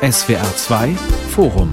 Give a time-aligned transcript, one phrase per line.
[0.00, 0.94] SWR 2
[1.30, 1.72] Forum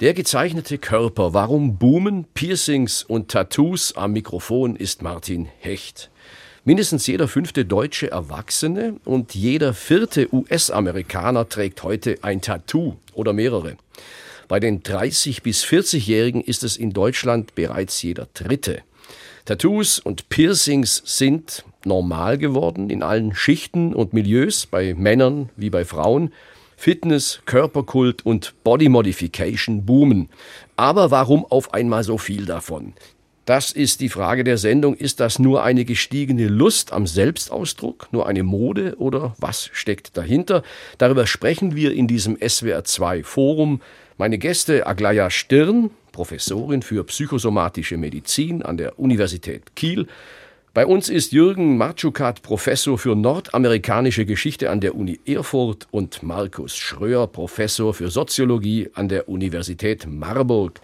[0.00, 1.32] der gezeichnete Körper.
[1.32, 3.96] Warum boomen Piercings und Tattoos?
[3.96, 6.10] Am Mikrofon ist Martin Hecht.
[6.64, 13.78] Mindestens jeder fünfte deutsche Erwachsene und jeder vierte US-Amerikaner trägt heute ein Tattoo oder mehrere.
[14.48, 18.82] Bei den 30 bis 40-Jährigen ist es in Deutschland bereits jeder dritte.
[19.46, 25.84] Tattoos und Piercings sind normal geworden in allen Schichten und Milieus, bei Männern wie bei
[25.84, 26.32] Frauen.
[26.76, 30.28] Fitness, Körperkult und Body Modification boomen.
[30.76, 32.92] Aber warum auf einmal so viel davon?
[33.46, 34.96] Das ist die Frage der Sendung.
[34.96, 40.64] Ist das nur eine gestiegene Lust am Selbstausdruck, nur eine Mode oder was steckt dahinter?
[40.98, 43.80] Darüber sprechen wir in diesem SWR2 Forum.
[44.18, 50.08] Meine Gäste Aglaya Stirn, Professorin für psychosomatische Medizin an der Universität Kiel,
[50.76, 56.76] bei uns ist Jürgen Martschukat Professor für nordamerikanische Geschichte an der Uni Erfurt und Markus
[56.76, 60.82] Schröer Professor für Soziologie an der Universität Marburg.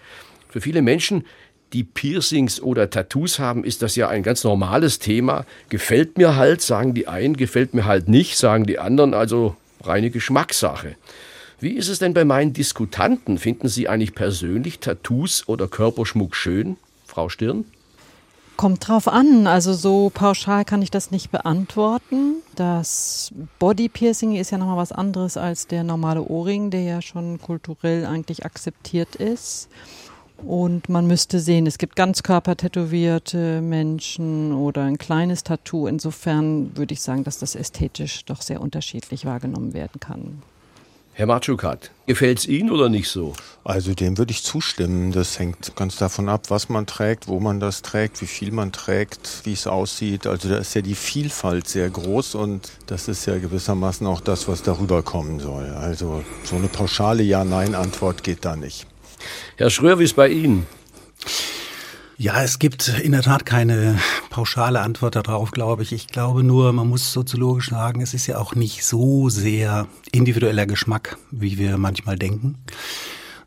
[0.49, 1.27] Für viele Menschen,
[1.75, 5.45] die Piercings oder Tattoos haben, ist das ja ein ganz normales Thema.
[5.69, 10.09] Gefällt mir halt, sagen die einen, gefällt mir halt nicht, sagen die anderen, also reine
[10.09, 10.97] Geschmackssache.
[11.61, 13.37] Wie ist es denn bei meinen Diskutanten?
[13.37, 17.67] Finden Sie eigentlich persönlich Tattoos oder Körperschmuck schön, Frau Stirn?
[18.57, 19.47] Kommt drauf an.
[19.47, 22.37] Also so pauschal kann ich das nicht beantworten.
[22.55, 27.41] Das Body Piercing ist ja nochmal was anderes als der normale Ohrring, der ja schon
[27.41, 29.69] kulturell eigentlich akzeptiert ist.
[30.45, 35.87] Und man müsste sehen, es gibt ganzkörpertätowierte Menschen oder ein kleines Tattoo.
[35.87, 40.43] Insofern würde ich sagen, dass das ästhetisch doch sehr unterschiedlich wahrgenommen werden kann.
[41.15, 43.35] Herr Matschukat, gefällt es Ihnen oder nicht so?
[43.65, 45.13] Also dem würde ich zustimmen.
[45.13, 48.73] Das hängt ganz davon ab, was man trägt, wo man das trägt, wie viel man
[48.73, 50.27] trägt, wie es aussieht.
[50.27, 54.49] Also da ist ja die Vielfalt sehr groß und das ist ja gewissermaßen auch das,
[54.49, 55.69] was darüber kommen soll.
[55.69, 58.87] Also so eine pauschale Ja-Nein-Antwort geht da nicht.
[59.57, 60.67] Herr Schröer, wie ist bei Ihnen?
[62.23, 63.99] Ja, es gibt in der Tat keine
[64.31, 65.91] pauschale Antwort darauf, glaube ich.
[65.91, 70.67] Ich glaube nur, man muss soziologisch sagen, es ist ja auch nicht so sehr individueller
[70.67, 72.59] Geschmack, wie wir manchmal denken,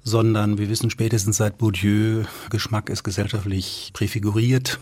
[0.03, 4.77] sondern wir wissen spätestens seit Bourdieu, Geschmack ist gesellschaftlich präfiguriert.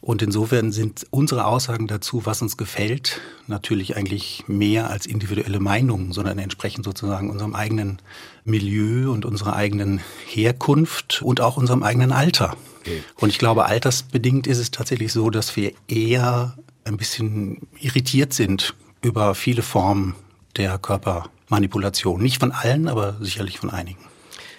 [0.00, 6.12] Und insofern sind unsere Aussagen dazu, was uns gefällt, natürlich eigentlich mehr als individuelle Meinungen,
[6.12, 7.98] sondern entsprechen sozusagen unserem eigenen
[8.46, 12.56] Milieu und unserer eigenen Herkunft und auch unserem eigenen Alter.
[12.80, 13.02] Okay.
[13.16, 18.74] Und ich glaube, altersbedingt ist es tatsächlich so, dass wir eher ein bisschen irritiert sind
[19.02, 20.14] über viele Formen
[20.56, 22.22] der Körpermanipulation.
[22.22, 24.00] Nicht von allen, aber sicherlich von einigen.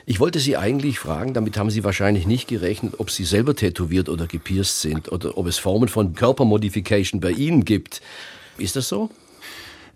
[0.06, 4.10] Ich wollte Sie eigentlich fragen, damit haben Sie wahrscheinlich nicht gerechnet, ob Sie selber tätowiert
[4.10, 8.02] oder gepierst sind oder ob es Formen von Körpermodification bei Ihnen gibt.
[8.58, 9.10] Ist das so?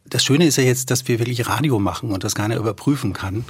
[0.08, 3.44] Das Schöne ist ja jetzt, dass wir wirklich Radio machen und das keiner überprüfen kann.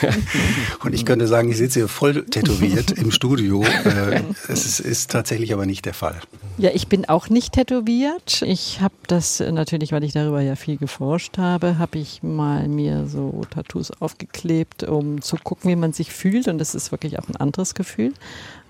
[0.82, 3.62] und ich könnte sagen, ich sitze hier voll tätowiert im Studio.
[3.62, 6.20] Äh, es ist, ist, tatsächlich aber nicht der Fall.
[6.56, 8.40] Ja, ich bin auch nicht tätowiert.
[8.40, 13.06] Ich habe das natürlich, weil ich darüber ja viel geforscht habe, habe ich mal mir
[13.06, 16.48] so Tattoos aufgeklebt, um zu gucken, wie man sich fühlt.
[16.48, 18.14] Und das ist wirklich auch ein anderes Gefühl.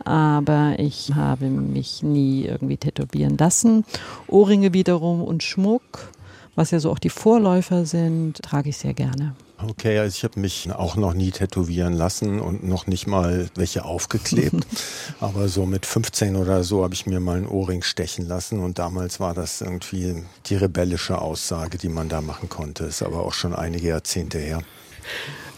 [0.04, 3.84] Aber ich habe mich nie irgendwie tätowieren lassen.
[4.26, 6.10] Ohrringe wiederum und Schmuck
[6.58, 9.36] was ja so auch die Vorläufer sind, trage ich sehr gerne.
[9.64, 13.84] Okay, also ich habe mich auch noch nie tätowieren lassen und noch nicht mal welche
[13.84, 14.66] aufgeklebt.
[15.20, 18.80] Aber so mit 15 oder so habe ich mir mal einen Ohrring stechen lassen und
[18.80, 22.84] damals war das irgendwie die rebellische Aussage, die man da machen konnte.
[22.84, 24.62] Ist aber auch schon einige Jahrzehnte her.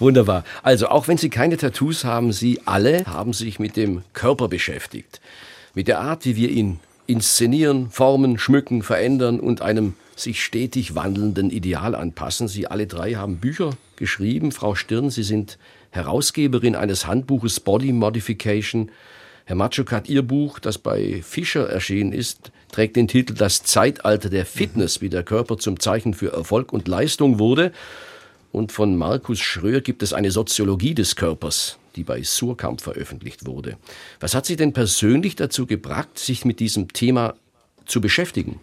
[0.01, 0.45] Wunderbar.
[0.63, 5.23] Also auch wenn Sie keine Tattoos haben, Sie alle haben sich mit dem Körper beschäftigt.
[5.73, 11.51] Mit der Art, wie wir ihn inszenieren, formen, schmücken, verändern und einem sich stetig wandelnden
[11.51, 12.49] Ideal anpassen.
[12.49, 14.53] Sie alle drei haben Bücher geschrieben.
[14.53, 15.59] Frau Stirn, Sie sind
[15.91, 18.91] Herausgeberin eines Handbuches Body Modification.
[19.45, 24.31] Herr Matschuk hat Ihr Buch, das bei Fischer erschienen ist, trägt den Titel Das Zeitalter
[24.31, 27.73] der Fitness, wie der Körper zum Zeichen für Erfolg und Leistung wurde.
[28.53, 33.77] Und von Markus Schröer gibt es eine Soziologie des Körpers, die bei Surkamp veröffentlicht wurde.
[34.21, 37.35] Was hat Sie denn persönlich dazu gebracht, sich mit diesem Thema
[37.87, 38.61] zu beschäftigen,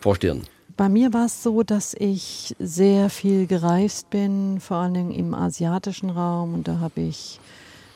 [0.00, 0.42] Frau Stirn?
[0.78, 5.34] Bei mir war es so, dass ich sehr viel gereist bin, vor allen Dingen im
[5.34, 6.54] asiatischen Raum.
[6.54, 7.40] Und da habe ich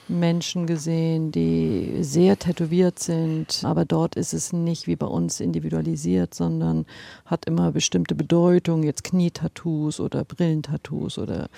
[0.08, 3.62] Menschen gesehen, die sehr tätowiert sind.
[3.62, 6.84] Aber dort ist es nicht wie bei uns individualisiert, sondern
[7.24, 8.82] hat immer bestimmte Bedeutung.
[8.82, 11.50] Jetzt Knietattoos oder Brillentattoos oder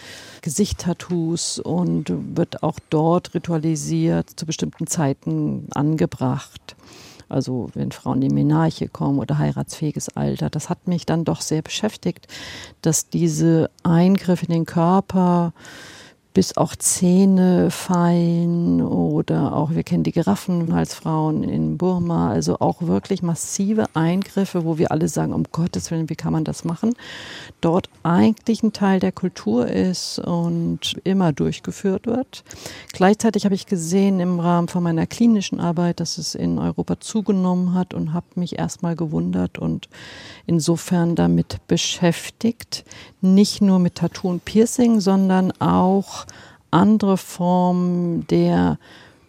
[0.42, 6.76] Gesichttattoos und wird auch dort ritualisiert, zu bestimmten Zeiten angebracht.
[7.28, 11.40] Also wenn Frauen in die Menarche kommen oder heiratsfähiges Alter, das hat mich dann doch
[11.40, 12.28] sehr beschäftigt,
[12.82, 15.52] dass diese Eingriffe in den Körper
[16.34, 23.22] bis auch Zähne fallen oder auch, wir kennen die Giraffenhalsfrauen in Burma, also auch wirklich
[23.22, 26.94] massive Eingriffe, wo wir alle sagen, um Gottes Willen, wie kann man das machen?
[27.60, 32.42] Dort eigentlich ein Teil der Kultur ist und immer durchgeführt wird.
[32.92, 37.74] Gleichzeitig habe ich gesehen im Rahmen von meiner klinischen Arbeit, dass es in Europa zugenommen
[37.74, 39.88] hat und habe mich erstmal gewundert und
[40.46, 42.84] insofern damit beschäftigt,
[43.24, 46.26] nicht nur mit Tattoo und Piercing, sondern auch
[46.70, 48.78] andere Formen der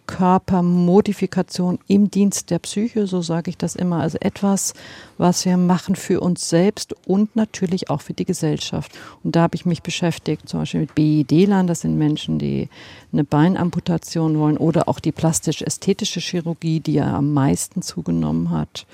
[0.07, 4.01] Körpermodifikation im Dienst der Psyche, so sage ich das immer.
[4.01, 4.73] Also etwas,
[5.17, 8.91] was wir machen für uns selbst und natürlich auch für die Gesellschaft.
[9.23, 12.69] Und da habe ich mich beschäftigt, zum Beispiel mit BID-Lern, das sind Menschen, die
[13.11, 18.85] eine Beinamputation wollen oder auch die plastisch-ästhetische Chirurgie, die ja am meisten zugenommen hat.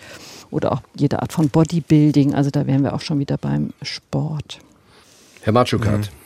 [0.50, 4.60] Oder auch jede Art von Bodybuilding, also da wären wir auch schon wieder beim Sport.
[5.42, 6.00] Herr Matschukat.
[6.00, 6.22] Mhm.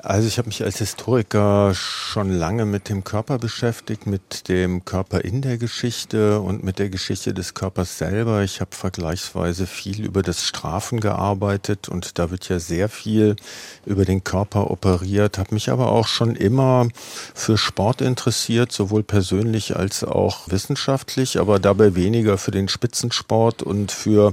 [0.00, 5.24] Also ich habe mich als Historiker schon lange mit dem Körper beschäftigt, mit dem Körper
[5.24, 8.44] in der Geschichte und mit der Geschichte des Körpers selber.
[8.44, 13.34] Ich habe vergleichsweise viel über das Strafen gearbeitet und da wird ja sehr viel
[13.86, 16.86] über den Körper operiert, habe mich aber auch schon immer
[17.34, 23.90] für Sport interessiert, sowohl persönlich als auch wissenschaftlich, aber dabei weniger für den Spitzensport und
[23.90, 24.32] für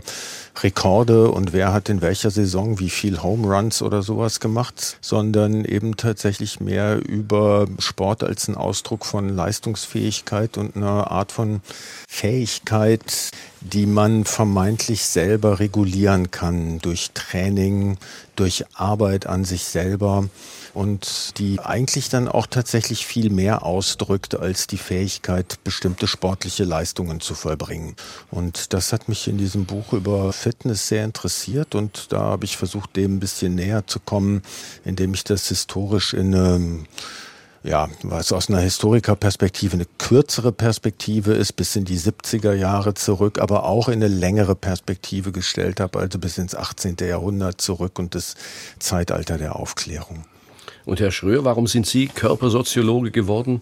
[0.63, 5.65] Rekorde und wer hat in welcher Saison wie viel Home Runs oder sowas gemacht, sondern
[5.65, 11.61] eben tatsächlich mehr über Sport als ein Ausdruck von Leistungsfähigkeit und einer Art von
[12.07, 13.31] Fähigkeit,
[13.61, 17.97] die man vermeintlich selber regulieren kann durch Training,
[18.35, 20.29] durch Arbeit an sich selber
[20.75, 27.21] und die eigentlich dann auch tatsächlich viel mehr ausdrückt als die Fähigkeit, bestimmte sportliche Leistungen
[27.21, 27.95] zu vollbringen.
[28.29, 32.57] Und das hat mich in diesem Buch über Fitness sehr interessiert und da habe ich
[32.57, 34.41] versucht, dem ein bisschen näher zu kommen,
[34.83, 36.83] indem ich das historisch in eine
[37.63, 43.39] ja, was aus einer Historikerperspektive eine kürzere Perspektive ist, bis in die 70er Jahre zurück,
[43.39, 46.97] aber auch in eine längere Perspektive gestellt habe, also bis ins 18.
[47.01, 48.35] Jahrhundert zurück und das
[48.77, 50.25] Zeitalter der Aufklärung.
[50.85, 53.61] Und Herr Schröer, warum sind Sie Körpersoziologe geworden?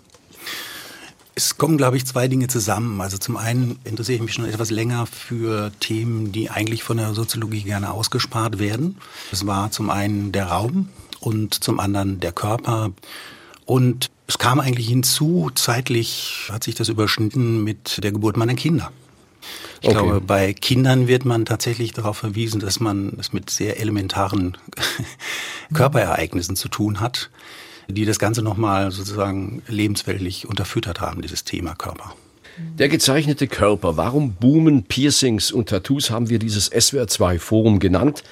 [1.36, 3.02] Es kommen, glaube ich, zwei Dinge zusammen.
[3.02, 7.14] Also zum einen interessiere ich mich schon etwas länger für Themen, die eigentlich von der
[7.14, 8.98] Soziologie gerne ausgespart werden.
[9.32, 10.90] Das war zum einen der Raum
[11.22, 12.92] und zum anderen der Körper.
[13.66, 18.92] Und es kam eigentlich hinzu, zeitlich hat sich das überschnitten mit der Geburt meiner Kinder.
[19.84, 19.98] Ich okay.
[19.98, 24.58] glaube, bei Kindern wird man tatsächlich darauf verwiesen, dass man es mit sehr elementaren
[25.74, 27.30] Körperereignissen zu tun hat,
[27.90, 32.16] die das Ganze nochmal sozusagen lebensweltlich unterfüttert haben, dieses Thema Körper.
[32.80, 33.98] Der gezeichnete Körper.
[33.98, 38.24] Warum boomen Piercings und Tattoos haben wir dieses SWR2-Forum genannt?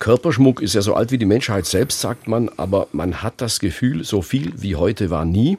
[0.00, 3.60] Körperschmuck ist ja so alt wie die Menschheit selbst, sagt man, aber man hat das
[3.60, 5.58] Gefühl, so viel wie heute war nie.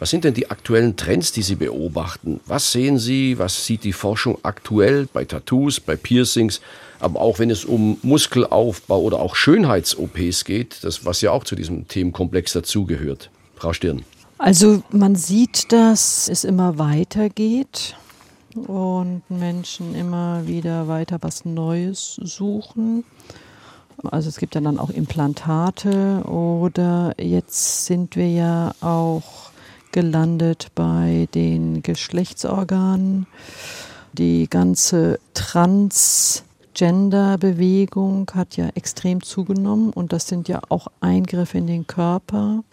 [0.00, 2.40] Was sind denn die aktuellen Trends, die Sie beobachten?
[2.46, 6.62] Was sehen Sie, was sieht die Forschung aktuell bei Tattoos, bei Piercings,
[7.00, 11.54] aber auch wenn es um Muskelaufbau oder auch Schönheits-OPs geht, das was ja auch zu
[11.54, 13.28] diesem Themenkomplex dazugehört.
[13.56, 14.02] Frau Stirn.
[14.38, 17.94] Also man sieht, dass es immer weitergeht
[18.54, 23.04] und Menschen immer wieder weiter was Neues suchen.
[24.04, 29.49] Also es gibt ja dann auch Implantate oder jetzt sind wir ja auch
[29.92, 33.26] gelandet bei den Geschlechtsorganen.
[34.12, 41.86] Die ganze Transgender-Bewegung hat ja extrem zugenommen und das sind ja auch Eingriffe in den
[41.86, 42.64] Körper,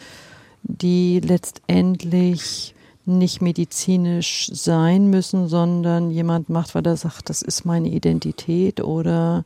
[0.62, 2.74] die letztendlich
[3.06, 9.44] nicht medizinisch sein müssen, sondern jemand macht, weil er sagt, das ist meine Identität oder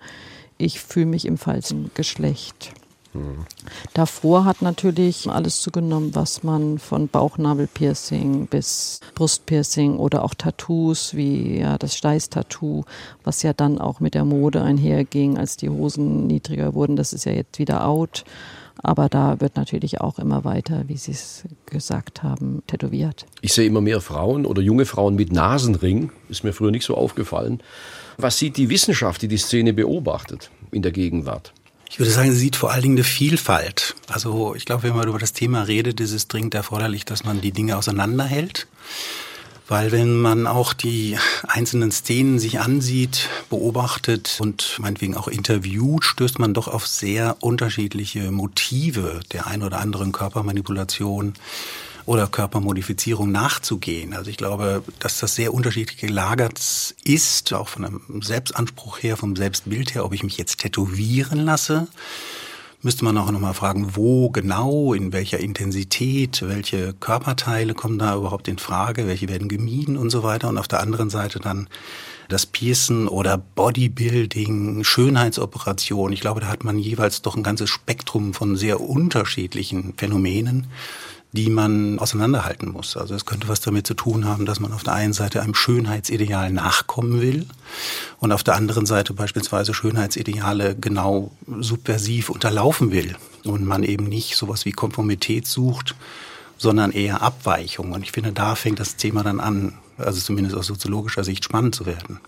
[0.58, 2.72] ich fühle mich im falschen Geschlecht.
[3.92, 11.58] Davor hat natürlich alles zugenommen, was man von Bauchnabelpiercing bis Brustpiercing oder auch Tattoos wie
[11.58, 12.84] ja, das Steiß-Tattoo,
[13.22, 16.96] was ja dann auch mit der Mode einherging, als die Hosen niedriger wurden.
[16.96, 18.24] Das ist ja jetzt wieder out.
[18.82, 23.26] Aber da wird natürlich auch immer weiter, wie Sie es gesagt haben, tätowiert.
[23.40, 26.10] Ich sehe immer mehr Frauen oder junge Frauen mit Nasenring.
[26.28, 27.62] Ist mir früher nicht so aufgefallen.
[28.16, 31.52] Was sieht die Wissenschaft, die die Szene beobachtet in der Gegenwart?
[31.92, 33.94] Ich würde sagen, sie sieht vor allen Dingen eine Vielfalt.
[34.08, 37.42] Also ich glaube, wenn man über das Thema redet, ist es dringend erforderlich, dass man
[37.42, 38.66] die Dinge auseinanderhält.
[39.68, 46.38] Weil wenn man auch die einzelnen Szenen sich ansieht, beobachtet und meinetwegen auch interviewt, stößt
[46.38, 51.34] man doch auf sehr unterschiedliche Motive der ein oder anderen Körpermanipulation.
[52.06, 54.14] Oder Körpermodifizierung nachzugehen.
[54.14, 59.36] Also ich glaube, dass das sehr unterschiedlich gelagert ist, auch von einem Selbstanspruch her, vom
[59.36, 61.88] Selbstbild her, ob ich mich jetzt tätowieren lasse
[62.82, 68.48] müsste man auch nochmal fragen, wo genau, in welcher Intensität, welche Körperteile kommen da überhaupt
[68.48, 70.48] in Frage, welche werden gemieden und so weiter.
[70.48, 71.68] Und auf der anderen Seite dann
[72.28, 76.12] das Piercen oder Bodybuilding, Schönheitsoperation.
[76.12, 80.66] Ich glaube, da hat man jeweils doch ein ganzes Spektrum von sehr unterschiedlichen Phänomenen
[81.32, 82.96] die man auseinanderhalten muss.
[82.96, 85.54] Also es könnte was damit zu tun haben, dass man auf der einen Seite einem
[85.54, 87.46] Schönheitsideal nachkommen will
[88.20, 94.36] und auf der anderen Seite beispielsweise Schönheitsideale genau subversiv unterlaufen will und man eben nicht
[94.36, 95.94] sowas wie Konformität sucht,
[96.58, 97.92] sondern eher Abweichung.
[97.92, 101.74] Und ich finde, da fängt das Thema dann an, also zumindest aus soziologischer Sicht spannend
[101.74, 102.20] zu werden.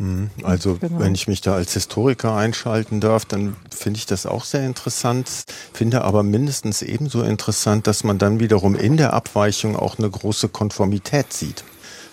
[0.00, 0.30] Mhm.
[0.42, 0.98] Also genau.
[0.98, 5.28] wenn ich mich da als Historiker einschalten darf, dann finde ich das auch sehr interessant,
[5.74, 10.48] finde aber mindestens ebenso interessant, dass man dann wiederum in der Abweichung auch eine große
[10.48, 11.64] Konformität sieht.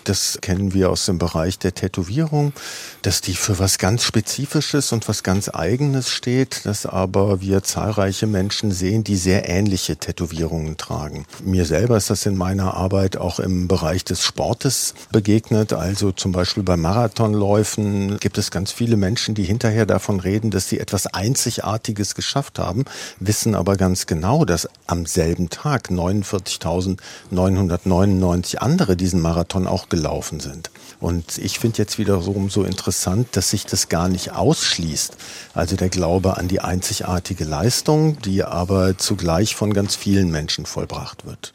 [0.08, 2.54] Das kennen wir aus dem Bereich der Tätowierung,
[3.02, 8.26] dass die für was ganz Spezifisches und was ganz Eigenes steht, dass aber wir zahlreiche
[8.26, 11.26] Menschen sehen, die sehr ähnliche Tätowierungen tragen.
[11.44, 15.74] Mir selber ist das in meiner Arbeit auch im Bereich des Sportes begegnet.
[15.74, 20.70] Also zum Beispiel bei Marathonläufen gibt es ganz viele Menschen, die hinterher davon reden, dass
[20.70, 22.86] sie etwas Einzigartiges geschafft haben,
[23.20, 29.97] wissen aber ganz genau, dass am selben Tag 49.999 andere diesen Marathon auch gelaufen
[30.40, 30.70] sind.
[31.00, 35.16] Und ich finde jetzt wiederum so interessant, dass sich das gar nicht ausschließt.
[35.54, 41.26] Also der Glaube an die einzigartige Leistung, die aber zugleich von ganz vielen Menschen vollbracht
[41.26, 41.52] wird.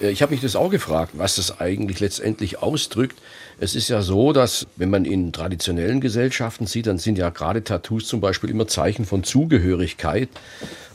[0.00, 3.20] Ich habe mich das auch gefragt, was das eigentlich letztendlich ausdrückt.
[3.60, 7.62] Es ist ja so, dass wenn man in traditionellen Gesellschaften sieht, dann sind ja gerade
[7.62, 10.28] Tattoos zum Beispiel immer Zeichen von Zugehörigkeit.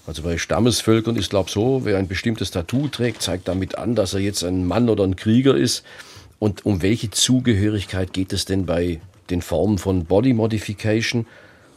[0.06, 3.96] Also bei Stammesvölkern ist, glaube ich, so, wer ein bestimmtes Tattoo trägt, zeigt damit an,
[3.96, 5.84] dass er jetzt ein Mann oder ein Krieger ist.
[6.40, 11.26] Und um welche Zugehörigkeit geht es denn bei den Formen von Body Modification?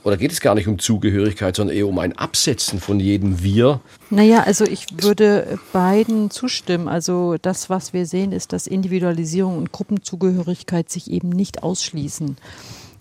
[0.03, 3.81] Oder geht es gar nicht um Zugehörigkeit, sondern eher um ein Absetzen von jedem Wir?
[4.09, 6.89] Naja, also ich würde beiden zustimmen.
[6.89, 12.39] Also das, was wir sehen, ist, dass Individualisierung und Gruppenzugehörigkeit sich eben nicht ausschließen.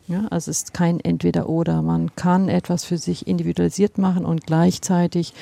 [0.07, 1.81] Ja, also es ist kein Entweder-Oder.
[1.81, 5.33] Man kann etwas für sich individualisiert machen und gleichzeitig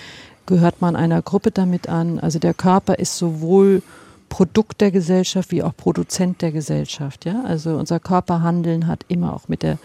[0.46, 2.20] gehört man einer Gruppe damit an.
[2.20, 3.82] Also der Körper ist sowohl
[4.30, 7.26] Produkt der Gesellschaft wie auch Produzent der Gesellschaft.
[7.26, 7.44] Ja?
[7.44, 9.78] Also unser Körperhandeln hat immer auch mit der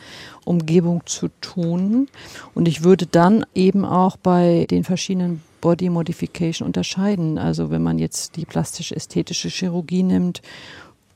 [0.45, 2.09] Umgebung zu tun.
[2.55, 7.39] Und ich würde dann eben auch bei den verschiedenen Body Modification unterscheiden.
[7.39, 10.43] Also wenn man jetzt die plastisch-ästhetische Chirurgie nimmt,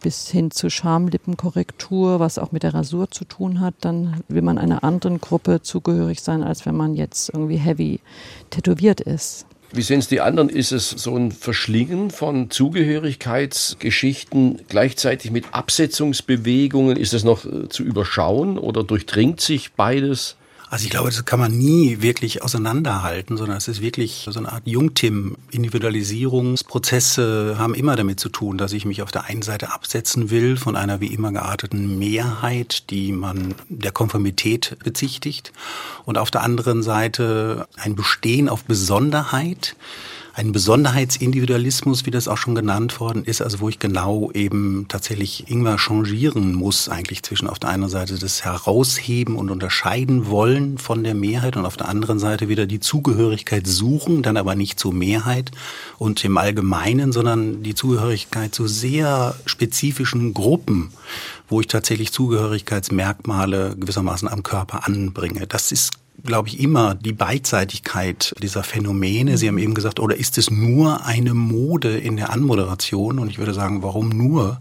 [0.00, 4.58] bis hin zu Schamlippenkorrektur, was auch mit der Rasur zu tun hat, dann will man
[4.58, 8.00] einer anderen Gruppe zugehörig sein, als wenn man jetzt irgendwie heavy
[8.50, 9.46] tätowiert ist.
[9.72, 10.48] Wie sehen es die anderen?
[10.48, 16.96] Ist es so ein Verschlingen von Zugehörigkeitsgeschichten gleichzeitig mit Absetzungsbewegungen?
[16.96, 20.36] Ist es noch äh, zu überschauen oder durchdringt sich beides?
[20.68, 24.50] Also ich glaube, das kann man nie wirklich auseinanderhalten, sondern es ist wirklich so eine
[24.50, 25.36] Art Jungtim.
[25.52, 30.56] Individualisierungsprozesse haben immer damit zu tun, dass ich mich auf der einen Seite absetzen will
[30.56, 35.52] von einer wie immer gearteten Mehrheit, die man der Konformität bezichtigt
[36.04, 39.76] und auf der anderen Seite ein Bestehen auf Besonderheit
[40.36, 45.48] ein Besonderheitsindividualismus, wie das auch schon genannt worden ist, also wo ich genau eben tatsächlich
[45.48, 51.02] irgendwann changieren muss, eigentlich zwischen auf der einen Seite das Herausheben und Unterscheiden wollen von
[51.04, 54.92] der Mehrheit und auf der anderen Seite wieder die Zugehörigkeit suchen, dann aber nicht zur
[54.92, 55.52] Mehrheit
[55.96, 60.92] und im Allgemeinen, sondern die Zugehörigkeit zu sehr spezifischen Gruppen
[61.48, 65.46] wo ich tatsächlich Zugehörigkeitsmerkmale gewissermaßen am Körper anbringe.
[65.46, 65.92] Das ist
[66.24, 69.36] glaube ich, immer die Beidseitigkeit dieser Phänomene.
[69.38, 73.18] Sie haben eben gesagt, oder ist es nur eine Mode in der Anmoderation?
[73.18, 74.60] Und ich würde sagen, warum nur?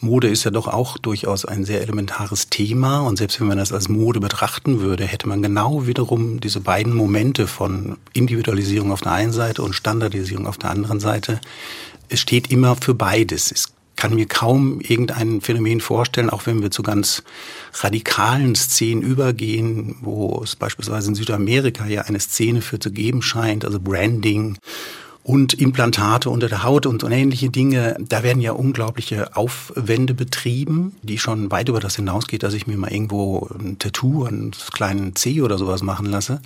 [0.00, 3.00] Mode ist ja doch auch durchaus ein sehr elementares Thema.
[3.00, 6.94] Und selbst wenn man das als Mode betrachten würde, hätte man genau wiederum diese beiden
[6.94, 11.40] Momente von Individualisierung auf der einen Seite und Standardisierung auf der anderen Seite.
[12.08, 13.52] Es steht immer für beides.
[13.52, 13.72] Es
[14.02, 17.22] kann mir kaum irgendein Phänomen vorstellen, auch wenn wir zu ganz
[17.72, 23.64] radikalen Szenen übergehen, wo es beispielsweise in Südamerika ja eine Szene für zu geben scheint,
[23.64, 24.58] also Branding
[25.24, 27.96] und Implantate unter der Haut und, ähnliche Dinge.
[28.00, 32.76] Da werden ja unglaubliche Aufwände betrieben, die schon weit über das hinausgeht, dass ich mir
[32.76, 36.40] mal irgendwo ein Tattoo, einen kleinen C oder sowas machen lasse.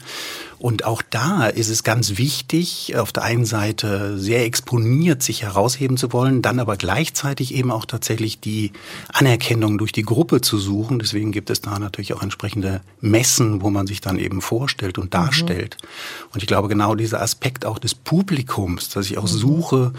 [0.59, 5.97] Und auch da ist es ganz wichtig, auf der einen Seite sehr exponiert sich herausheben
[5.97, 8.73] zu wollen, dann aber gleichzeitig eben auch tatsächlich die
[9.12, 10.99] Anerkennung durch die Gruppe zu suchen.
[10.99, 15.14] Deswegen gibt es da natürlich auch entsprechende Messen, wo man sich dann eben vorstellt und
[15.14, 15.76] darstellt.
[15.80, 16.28] Mhm.
[16.35, 19.92] Und ich glaube, genau dieser Aspekt auch des Publikums Publikums, dass ich auch suche,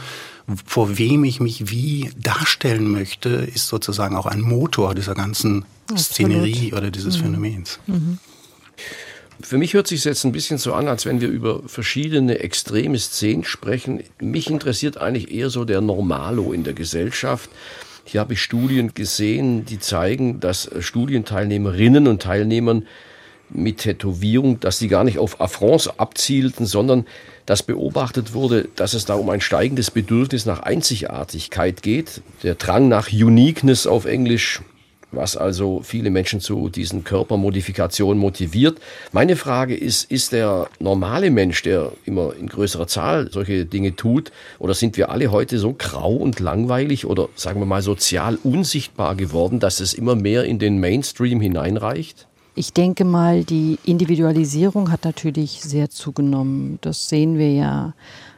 [0.65, 5.99] vor wem ich mich wie darstellen möchte, ist sozusagen auch ein Motor dieser ganzen Absolut.
[5.99, 7.21] Szenerie oder dieses mhm.
[7.21, 7.79] Phänomens.
[7.87, 8.17] Mhm.
[9.39, 12.97] Für mich hört sich jetzt ein bisschen so an, als wenn wir über verschiedene extreme
[12.97, 14.03] Szenen sprechen.
[14.19, 17.49] Mich interessiert eigentlich eher so der Normalo in der Gesellschaft.
[18.03, 22.87] Hier habe ich Studien gesehen, die zeigen, dass Studienteilnehmerinnen und Teilnehmern
[23.49, 27.05] mit Tätowierung, dass sie gar nicht auf Affronts abzielten, sondern
[27.45, 32.21] dass beobachtet wurde, dass es da um ein steigendes Bedürfnis nach Einzigartigkeit geht.
[32.43, 34.61] Der Drang nach Uniqueness auf Englisch,
[35.11, 38.79] was also viele Menschen zu diesen Körpermodifikationen motiviert.
[39.13, 44.33] Meine Frage ist, ist der normale Mensch, der immer in größerer Zahl solche Dinge tut,
[44.59, 49.15] oder sind wir alle heute so grau und langweilig oder sagen wir mal sozial unsichtbar
[49.15, 52.26] geworden, dass es immer mehr in den Mainstream hineinreicht?
[52.57, 56.79] Ich denke mal, die Individualisierung hat natürlich sehr zugenommen.
[56.81, 57.93] Das sehen wir ja.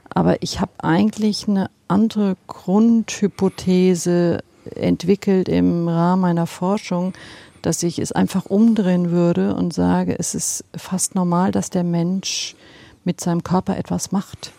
[0.10, 4.44] Aber ich habe eigentlich eine andere Grundhypothese
[4.76, 7.14] entwickelt im Rahmen meiner Forschung,
[7.62, 12.58] dass ich es einfach umdrehen würde und sage, es ist fast normal, dass der Mensch
[13.06, 14.52] mit seinem Körper etwas macht.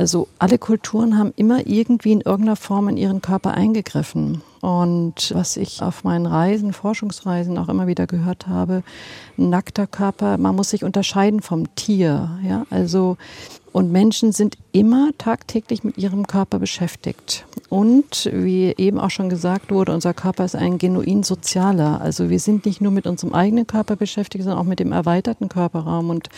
[0.00, 4.40] Also alle Kulturen haben immer irgendwie in irgendeiner Form in ihren Körper eingegriffen.
[4.62, 8.82] Und was ich auf meinen Reisen, Forschungsreisen auch immer wieder gehört habe,
[9.36, 12.30] nackter Körper, man muss sich unterscheiden vom Tier.
[12.42, 13.18] Ja, also
[13.72, 17.44] und Menschen sind immer tagtäglich mit ihrem Körper beschäftigt.
[17.68, 22.00] Und wie eben auch schon gesagt wurde, unser Körper ist ein genuin sozialer.
[22.00, 25.50] Also wir sind nicht nur mit unserem eigenen Körper beschäftigt, sondern auch mit dem erweiterten
[25.50, 26.08] Körperraum.
[26.08, 26.30] Und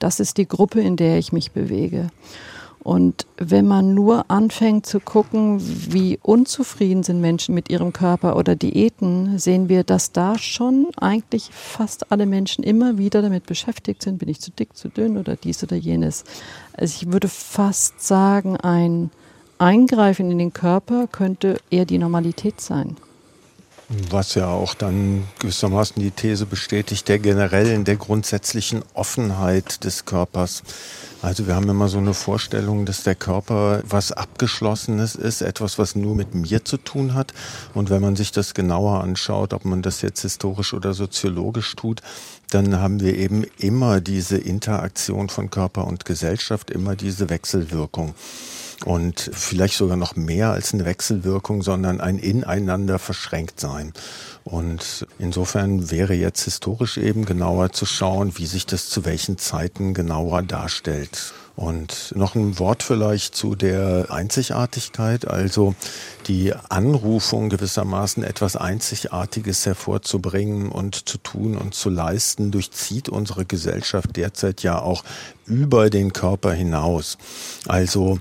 [0.00, 2.08] das ist die Gruppe, in der ich mich bewege.
[2.84, 5.58] Und wenn man nur anfängt zu gucken,
[5.90, 11.48] wie unzufrieden sind Menschen mit ihrem Körper oder Diäten, sehen wir, dass da schon eigentlich
[11.50, 15.34] fast alle Menschen immer wieder damit beschäftigt sind, bin ich zu dick, zu dünn oder
[15.34, 16.24] dies oder jenes.
[16.76, 19.10] Also ich würde fast sagen, ein
[19.56, 22.98] Eingreifen in den Körper könnte eher die Normalität sein.
[23.88, 30.62] Was ja auch dann gewissermaßen die These bestätigt, der generellen, der grundsätzlichen Offenheit des Körpers.
[31.20, 35.96] Also wir haben immer so eine Vorstellung, dass der Körper was Abgeschlossenes ist, etwas, was
[35.96, 37.34] nur mit mir zu tun hat.
[37.74, 42.00] Und wenn man sich das genauer anschaut, ob man das jetzt historisch oder soziologisch tut,
[42.50, 48.14] dann haben wir eben immer diese Interaktion von Körper und Gesellschaft, immer diese Wechselwirkung
[48.84, 53.92] und vielleicht sogar noch mehr als eine Wechselwirkung, sondern ein ineinander verschränkt sein.
[54.44, 59.94] Und insofern wäre jetzt historisch eben genauer zu schauen, wie sich das zu welchen Zeiten
[59.94, 61.32] genauer darstellt.
[61.56, 65.76] Und noch ein Wort vielleicht zu der Einzigartigkeit, also
[66.26, 74.16] die Anrufung gewissermaßen etwas Einzigartiges hervorzubringen und zu tun und zu leisten, durchzieht unsere Gesellschaft
[74.16, 75.04] derzeit ja auch
[75.46, 77.18] über den Körper hinaus.
[77.66, 78.18] Also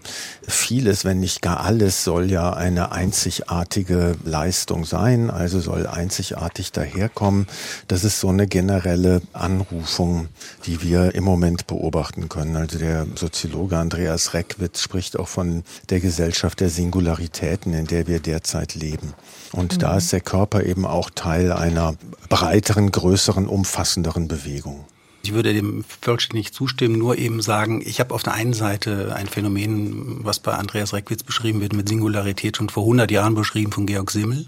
[0.48, 7.48] vieles, wenn nicht gar alles, soll ja eine einzigartige Leistung sein, also soll einzigartig daherkommen.
[7.88, 10.28] Das ist so eine generelle Anrufung,
[10.66, 12.56] die wir im Moment beobachten können.
[12.56, 18.20] Also der Soziologe Andreas Reckwitz spricht auch von der Gesellschaft der Singularitäten, in der wir
[18.20, 19.14] derzeit leben.
[19.52, 19.80] Und mhm.
[19.80, 21.96] da ist der Körper eben auch Teil einer
[22.30, 24.86] breiteren, größeren, umfassenderen Bewegung.
[25.26, 29.28] Ich würde dem vollständig zustimmen, nur eben sagen, ich habe auf der einen Seite ein
[29.28, 33.86] Phänomen, was bei Andreas Reckwitz beschrieben wird, mit Singularität schon vor 100 Jahren beschrieben von
[33.86, 34.48] Georg Simmel.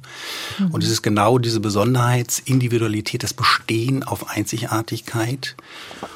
[0.59, 0.71] Mhm.
[0.71, 5.55] Und es ist genau diese Besonderheit, Individualität, das Bestehen auf Einzigartigkeit.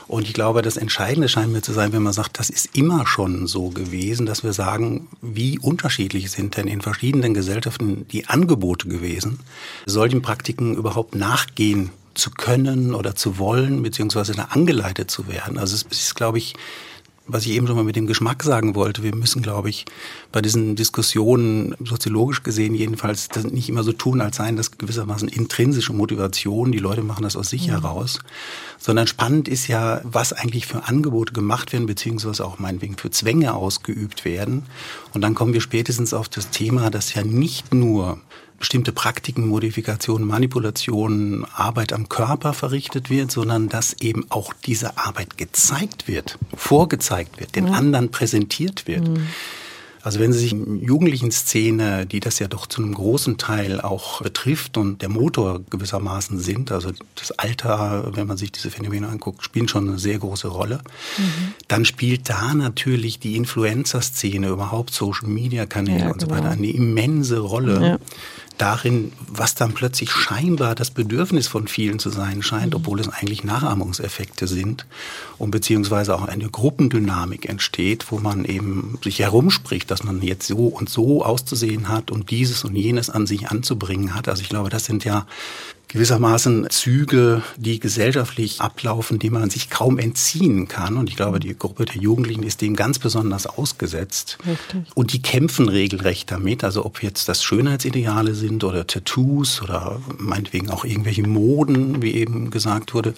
[0.09, 3.07] Und ich glaube, das Entscheidende scheint mir zu sein, wenn man sagt, das ist immer
[3.07, 8.89] schon so gewesen, dass wir sagen, wie unterschiedlich sind denn in verschiedenen Gesellschaften die Angebote
[8.89, 9.39] gewesen,
[9.85, 15.57] solchen Praktiken überhaupt nachgehen zu können oder zu wollen, beziehungsweise da angeleitet zu werden.
[15.57, 16.55] Also es ist, glaube ich,
[17.29, 19.85] was ich eben schon mal mit dem Geschmack sagen wollte, wir müssen, glaube ich,
[20.31, 25.27] bei diesen Diskussionen, soziologisch gesehen jedenfalls, das nicht immer so tun, als seien das gewissermaßen
[25.27, 27.67] intrinsische Motivation, die Leute machen das aus sich.
[27.67, 27.71] Mhm.
[27.71, 28.19] heraus,
[28.79, 33.53] sondern spannend ist ja, was eigentlich für Angebote gemacht werden, beziehungsweise auch meinetwegen für Zwänge
[33.53, 34.63] ausgeübt werden.
[35.13, 38.19] Und dann kommen wir spätestens auf das Thema, dass ja nicht nur
[38.59, 45.37] bestimmte Praktiken, Modifikationen, Manipulationen, Arbeit am Körper verrichtet wird, sondern dass eben auch diese Arbeit
[45.37, 47.73] gezeigt wird, vorgezeigt wird, den mhm.
[47.73, 49.07] anderen präsentiert wird.
[49.07, 49.27] Mhm.
[50.01, 53.81] Also wenn Sie sich in jugendlichen Szene, die das ja doch zu einem großen Teil
[53.81, 59.09] auch betrifft und der Motor gewissermaßen sind, also das Alter, wenn man sich diese Phänomene
[59.09, 60.79] anguckt, spielen schon eine sehr große Rolle.
[61.17, 61.53] Mhm.
[61.67, 66.53] Dann spielt da natürlich die Influencer-Szene, überhaupt Social-Media-Kanäle ja, und so weiter genau.
[66.53, 67.81] eine immense Rolle.
[67.81, 67.99] Ja
[68.61, 73.43] darin, was dann plötzlich scheinbar das Bedürfnis von vielen zu sein scheint, obwohl es eigentlich
[73.43, 74.85] Nachahmungseffekte sind
[75.37, 80.67] und beziehungsweise auch eine Gruppendynamik entsteht, wo man eben sich herumspricht, dass man jetzt so
[80.67, 84.27] und so auszusehen hat und dieses und jenes an sich anzubringen hat.
[84.27, 85.25] Also ich glaube, das sind ja
[85.89, 90.97] gewissermaßen Züge, die gesellschaftlich ablaufen, die man sich kaum entziehen kann.
[90.97, 94.37] Und ich glaube, die Gruppe der Jugendlichen ist dem ganz besonders ausgesetzt.
[94.47, 94.83] Richtig.
[94.93, 96.63] Und die kämpfen regelrecht damit.
[96.63, 102.51] Also ob jetzt das Schönheitsideale sind oder Tattoos oder meinetwegen auch irgendwelche Moden, wie eben
[102.51, 103.15] gesagt wurde,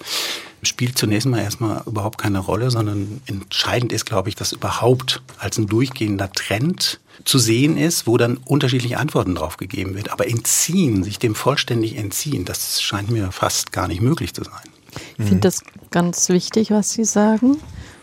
[0.62, 5.58] spielt zunächst mal erstmal überhaupt keine Rolle, sondern entscheidend ist, glaube ich, dass überhaupt als
[5.58, 10.10] ein durchgehender Trend zu sehen ist, wo dann unterschiedliche Antworten drauf gegeben wird.
[10.10, 14.68] Aber entziehen, sich dem vollständig entziehen, das scheint mir fast gar nicht möglich zu sein.
[15.18, 17.56] Ich finde das ganz wichtig, was Sie sagen,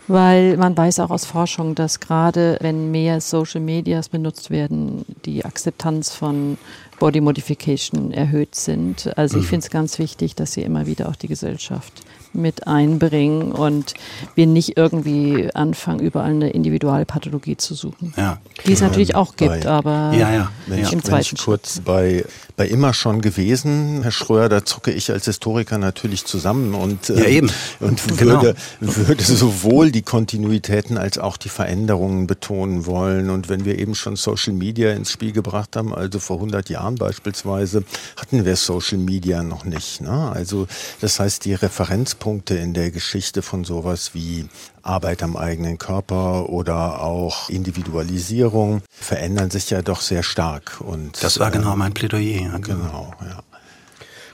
[0.08, 5.44] weil man weiß auch aus Forschung, dass gerade wenn mehr Social Medias benutzt werden, die
[5.44, 6.58] Akzeptanz von
[6.98, 9.16] Body Modification erhöht sind.
[9.16, 9.48] Also ich mhm.
[9.48, 11.92] finde es ganz wichtig, dass Sie immer wieder auch die Gesellschaft
[12.32, 13.94] mit einbringen und
[14.34, 18.14] wir nicht irgendwie anfangen, überall eine Individualpathologie zu suchen.
[18.16, 21.20] Ja, die es natürlich auch gibt, bei, aber ja, ja, wenn im ich, zweiten wenn
[21.20, 22.24] ich kurz bei,
[22.56, 27.16] bei immer schon gewesen, Herr Schröer, da zucke ich als Historiker natürlich zusammen und, ja,
[27.16, 27.50] ähm, eben.
[27.80, 28.42] und genau.
[28.42, 33.30] würde, würde sowohl die Kontinuitäten als auch die Veränderungen betonen wollen.
[33.30, 36.94] Und wenn wir eben schon Social Media ins Spiel gebracht haben, also vor 100 Jahren
[36.94, 37.84] beispielsweise,
[38.16, 40.00] hatten wir Social Media noch nicht.
[40.00, 40.30] Ne?
[40.32, 40.66] Also
[41.00, 44.48] das heißt, die Referenz Punkte in der Geschichte von sowas wie
[44.82, 50.80] Arbeit am eigenen Körper oder auch Individualisierung verändern sich ja doch sehr stark.
[50.80, 52.42] Und das war genau mein Plädoyer.
[52.42, 52.58] Ja.
[52.58, 53.42] Genau, ja.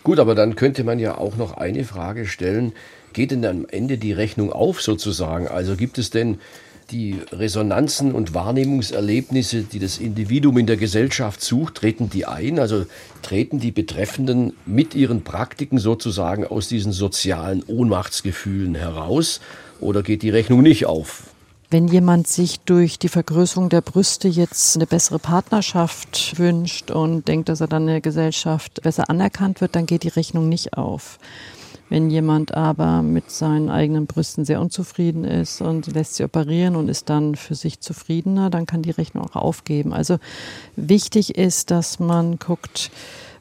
[0.03, 2.75] Gut, aber dann könnte man ja auch noch eine Frage stellen.
[3.15, 5.49] Geht denn am Ende die Rechnung auf sozusagen?
[5.49, 6.39] Also gibt es denn
[6.91, 12.59] die Resonanzen und Wahrnehmungserlebnisse, die das Individuum in der Gesellschaft sucht, treten die ein?
[12.59, 12.87] Also
[13.23, 19.41] treten die Betreffenden mit ihren Praktiken sozusagen aus diesen sozialen Ohnmachtsgefühlen heraus?
[19.81, 21.25] Oder geht die Rechnung nicht auf?
[21.69, 27.49] Wenn jemand sich durch die Vergrößerung der Brüste jetzt eine bessere Partnerschaft wünscht und denkt,
[27.49, 31.19] dass er dann in der Gesellschaft besser anerkannt wird, dann geht die Rechnung nicht auf.
[31.89, 36.89] Wenn jemand aber mit seinen eigenen Brüsten sehr unzufrieden ist und lässt sie operieren und
[36.89, 39.93] ist dann für sich zufriedener, dann kann die Rechnung auch aufgeben.
[39.93, 40.19] Also
[40.75, 42.91] wichtig ist, dass man guckt,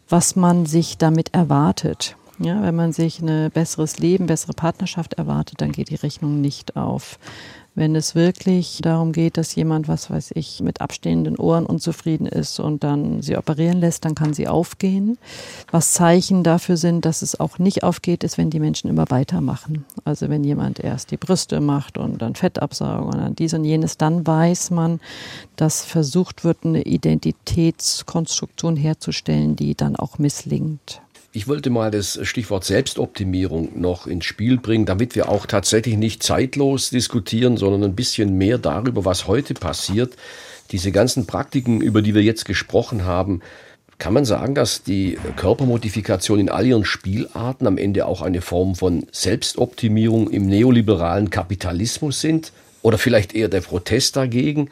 [0.10, 2.16] was man sich damit erwartet.
[2.40, 6.76] Ja, wenn man sich ein besseres Leben, bessere Partnerschaft erwartet, dann geht die Rechnung nicht
[6.76, 7.18] auf.
[7.78, 12.60] Wenn es wirklich darum geht, dass jemand, was weiß ich, mit abstehenden Ohren unzufrieden ist
[12.62, 15.18] und dann sie operieren lässt, dann kann sie aufgehen.
[15.72, 19.84] Was Zeichen dafür sind, dass es auch nicht aufgeht, ist, wenn die Menschen immer weitermachen.
[20.06, 23.98] Also wenn jemand erst die Brüste macht und dann Fettabsaugung und dann dies und jenes,
[23.98, 25.02] dann weiß man,
[25.58, 31.02] dass versucht wird, eine Identitätskonstruktion herzustellen, die dann auch misslingt.
[31.36, 36.24] Ich wollte mal das Stichwort Selbstoptimierung noch ins Spiel bringen, damit wir auch tatsächlich nicht
[36.24, 40.16] zeitlos diskutieren, sondern ein bisschen mehr darüber, was heute passiert.
[40.72, 43.42] Diese ganzen Praktiken, über die wir jetzt gesprochen haben,
[43.98, 48.74] kann man sagen, dass die Körpermodifikation in all ihren Spielarten am Ende auch eine Form
[48.74, 52.54] von Selbstoptimierung im neoliberalen Kapitalismus sind?
[52.82, 54.70] Oder vielleicht eher der Protest dagegen?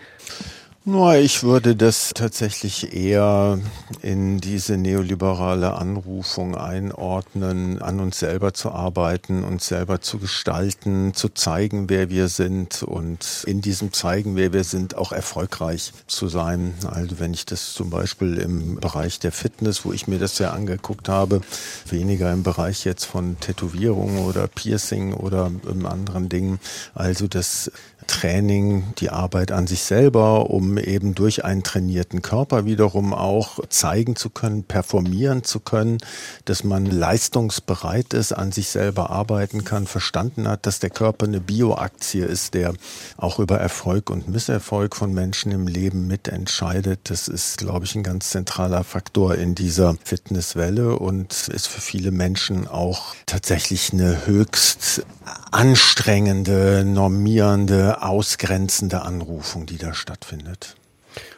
[0.85, 3.57] Nur, ich würde das tatsächlich eher
[4.01, 11.29] in diese neoliberale Anrufung einordnen, an uns selber zu arbeiten, uns selber zu gestalten, zu
[11.29, 16.73] zeigen, wer wir sind und in diesem Zeigen, wer wir sind, auch erfolgreich zu sein.
[16.85, 20.51] Also wenn ich das zum Beispiel im Bereich der Fitness, wo ich mir das ja
[20.51, 21.39] angeguckt habe,
[21.87, 25.49] weniger im Bereich jetzt von Tätowierung oder Piercing oder
[25.85, 26.59] anderen Dingen,
[26.93, 27.71] also das
[28.07, 34.15] Training, die Arbeit an sich selber, um eben durch einen trainierten Körper wiederum auch zeigen
[34.15, 35.97] zu können, performieren zu können,
[36.45, 41.39] dass man leistungsbereit ist, an sich selber arbeiten kann, verstanden hat, dass der Körper eine
[41.39, 42.73] Bioaktie ist, der
[43.17, 46.99] auch über Erfolg und Misserfolg von Menschen im Leben mitentscheidet.
[47.09, 52.11] Das ist, glaube ich, ein ganz zentraler Faktor in dieser Fitnesswelle und ist für viele
[52.11, 55.05] Menschen auch tatsächlich eine höchst
[55.51, 60.75] anstrengende, normierende, ausgrenzende Anrufung, die da stattfindet.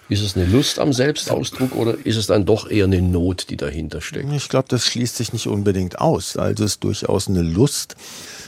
[0.08, 3.58] Ist es eine Lust am Selbstausdruck oder ist es dann doch eher eine Not, die
[3.58, 4.32] dahinter steckt?
[4.32, 6.38] Ich glaube, das schließt sich nicht unbedingt aus.
[6.38, 7.96] Also es ist durchaus eine Lust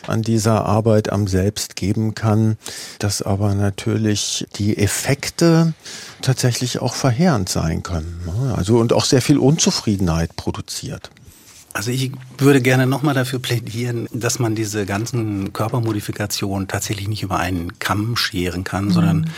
[0.06, 2.58] an dieser Arbeit am Selbst geben kann,
[3.00, 5.74] dass aber natürlich die Effekte
[6.22, 8.54] tatsächlich auch verheerend sein können.
[8.56, 11.10] Also und auch sehr viel Unzufriedenheit produziert.
[11.78, 17.38] Also ich würde gerne nochmal dafür plädieren, dass man diese ganzen Körpermodifikationen tatsächlich nicht über
[17.38, 18.92] einen Kamm scheren kann, mhm.
[18.92, 19.30] sondern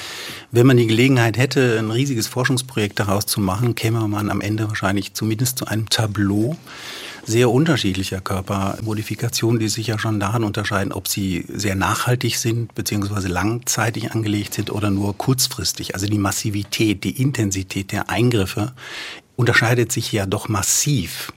[0.49, 4.69] wenn man die Gelegenheit hätte, ein riesiges Forschungsprojekt daraus zu machen, käme man am Ende
[4.69, 6.55] wahrscheinlich zumindest zu einem Tableau,
[7.25, 13.27] sehr unterschiedlicher Körpermodifikationen, die sich ja schon daran unterscheiden, ob sie sehr nachhaltig sind, beziehungsweise
[13.27, 15.93] langzeitig angelegt sind oder nur kurzfristig.
[15.93, 18.71] Also die Massivität, die Intensität der Eingriffe
[19.39, 21.31] unterscheidet sich ja doch massiv.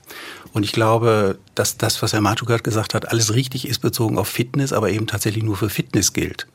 [0.53, 4.27] Und ich glaube, dass das, was Herr Martukat gesagt hat, alles richtig ist bezogen auf
[4.27, 6.47] Fitness, aber eben tatsächlich nur für Fitness gilt.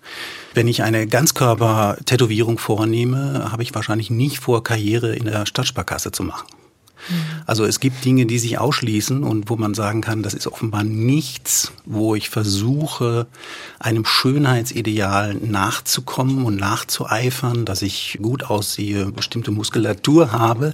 [0.54, 6.22] Wenn ich eine Ganzkörper-Tätowierung vornehme, habe ich wahrscheinlich nicht vor, Karriere in der Stadtsparkasse zu
[6.22, 6.46] machen.
[7.46, 10.84] Also es gibt Dinge, die sich ausschließen und wo man sagen kann, das ist offenbar
[10.84, 13.26] nichts, wo ich versuche,
[13.78, 20.72] einem Schönheitsideal nachzukommen und nachzueifern, dass ich gut aussehe, bestimmte Muskulatur habe.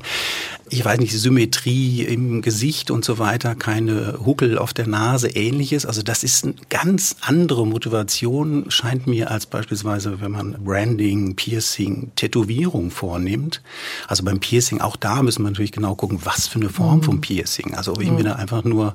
[0.71, 5.85] Ich weiß nicht, Symmetrie im Gesicht und so weiter, keine Huckel auf der Nase, ähnliches.
[5.85, 12.13] Also das ist eine ganz andere Motivation, scheint mir, als beispielsweise, wenn man Branding, Piercing,
[12.17, 13.61] Tätowierung vornimmt.
[14.09, 17.03] Also beim Piercing, auch da müssen wir natürlich genau gucken, was für eine Form mhm.
[17.03, 17.75] von Piercing.
[17.75, 18.17] Also ob ich mhm.
[18.17, 18.95] mir da einfach nur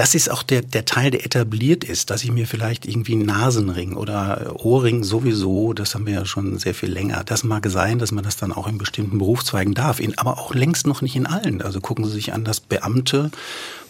[0.00, 3.26] das ist auch der, der Teil, der etabliert ist, dass ich mir vielleicht irgendwie einen
[3.26, 7.22] Nasenring oder Ohrring sowieso, das haben wir ja schon sehr viel länger.
[7.22, 10.54] Das mag sein, dass man das dann auch in bestimmten Berufszweigen darf, in, aber auch
[10.54, 11.60] längst noch nicht in allen.
[11.60, 13.30] Also gucken Sie sich an, dass Beamte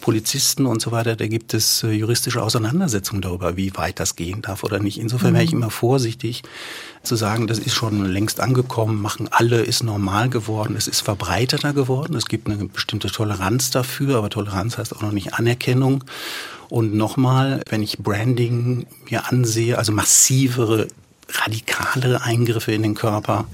[0.01, 4.41] Polizisten und so weiter, da gibt es äh, juristische Auseinandersetzungen darüber, wie weit das gehen
[4.41, 4.99] darf oder nicht.
[4.99, 5.35] Insofern mhm.
[5.35, 5.61] wäre ich mhm.
[5.61, 6.43] immer vorsichtig
[7.03, 11.73] zu sagen, das ist schon längst angekommen, machen alle, ist normal geworden, es ist verbreiteter
[11.73, 16.00] geworden, es gibt eine bestimmte Toleranz dafür, aber Toleranz heißt auch noch nicht Anerkennung.
[16.69, 20.87] Und nochmal, wenn ich Branding mir ansehe, also massivere,
[21.27, 23.45] radikalere Eingriffe in den Körper,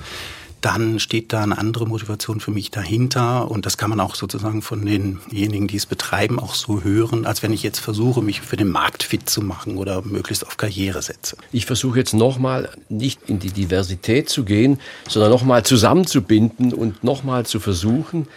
[0.61, 3.49] dann steht da eine andere Motivation für mich dahinter.
[3.49, 7.43] Und das kann man auch sozusagen von denjenigen, die es betreiben, auch so hören, als
[7.43, 11.01] wenn ich jetzt versuche, mich für den Markt fit zu machen oder möglichst auf Karriere
[11.01, 11.37] setze.
[11.51, 17.45] Ich versuche jetzt nochmal nicht in die Diversität zu gehen, sondern nochmal zusammenzubinden und nochmal
[17.45, 18.27] zu versuchen,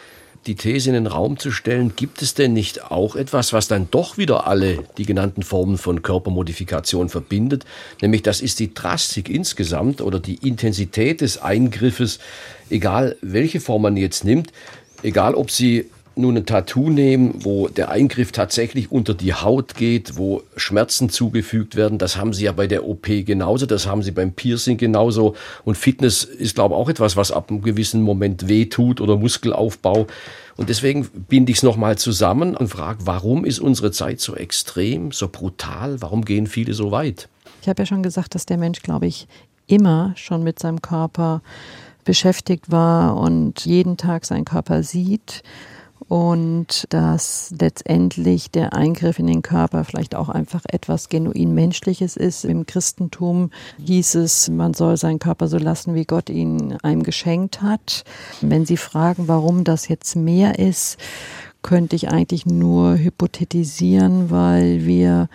[0.46, 3.88] die These in den Raum zu stellen, gibt es denn nicht auch etwas, was dann
[3.90, 7.64] doch wieder alle die genannten Formen von Körpermodifikation verbindet?
[8.00, 12.20] Nämlich das ist die Drastik insgesamt oder die Intensität des Eingriffes,
[12.70, 14.50] egal welche Form man jetzt nimmt,
[15.02, 20.16] egal ob sie nun ein Tattoo nehmen, wo der Eingriff tatsächlich unter die Haut geht,
[20.16, 24.10] wo Schmerzen zugefügt werden, das haben sie ja bei der OP genauso, das haben sie
[24.10, 25.34] beim Piercing genauso.
[25.64, 30.06] Und Fitness ist, glaube ich, auch etwas, was ab einem gewissen Moment wehtut oder Muskelaufbau.
[30.56, 35.12] Und deswegen binde ich es nochmal zusammen und frage, warum ist unsere Zeit so extrem,
[35.12, 36.02] so brutal?
[36.02, 37.28] Warum gehen viele so weit?
[37.62, 39.26] Ich habe ja schon gesagt, dass der Mensch, glaube ich,
[39.66, 41.42] immer schon mit seinem Körper
[42.04, 45.42] beschäftigt war und jeden Tag seinen Körper sieht
[46.08, 52.44] und dass letztendlich der Eingriff in den Körper vielleicht auch einfach etwas genuin Menschliches ist.
[52.44, 53.50] Im Christentum
[53.84, 58.04] hieß es, man soll seinen Körper so lassen, wie Gott ihn einem geschenkt hat.
[58.40, 60.98] Wenn Sie fragen, warum das jetzt mehr ist,
[61.62, 65.28] könnte ich eigentlich nur hypothetisieren, weil wir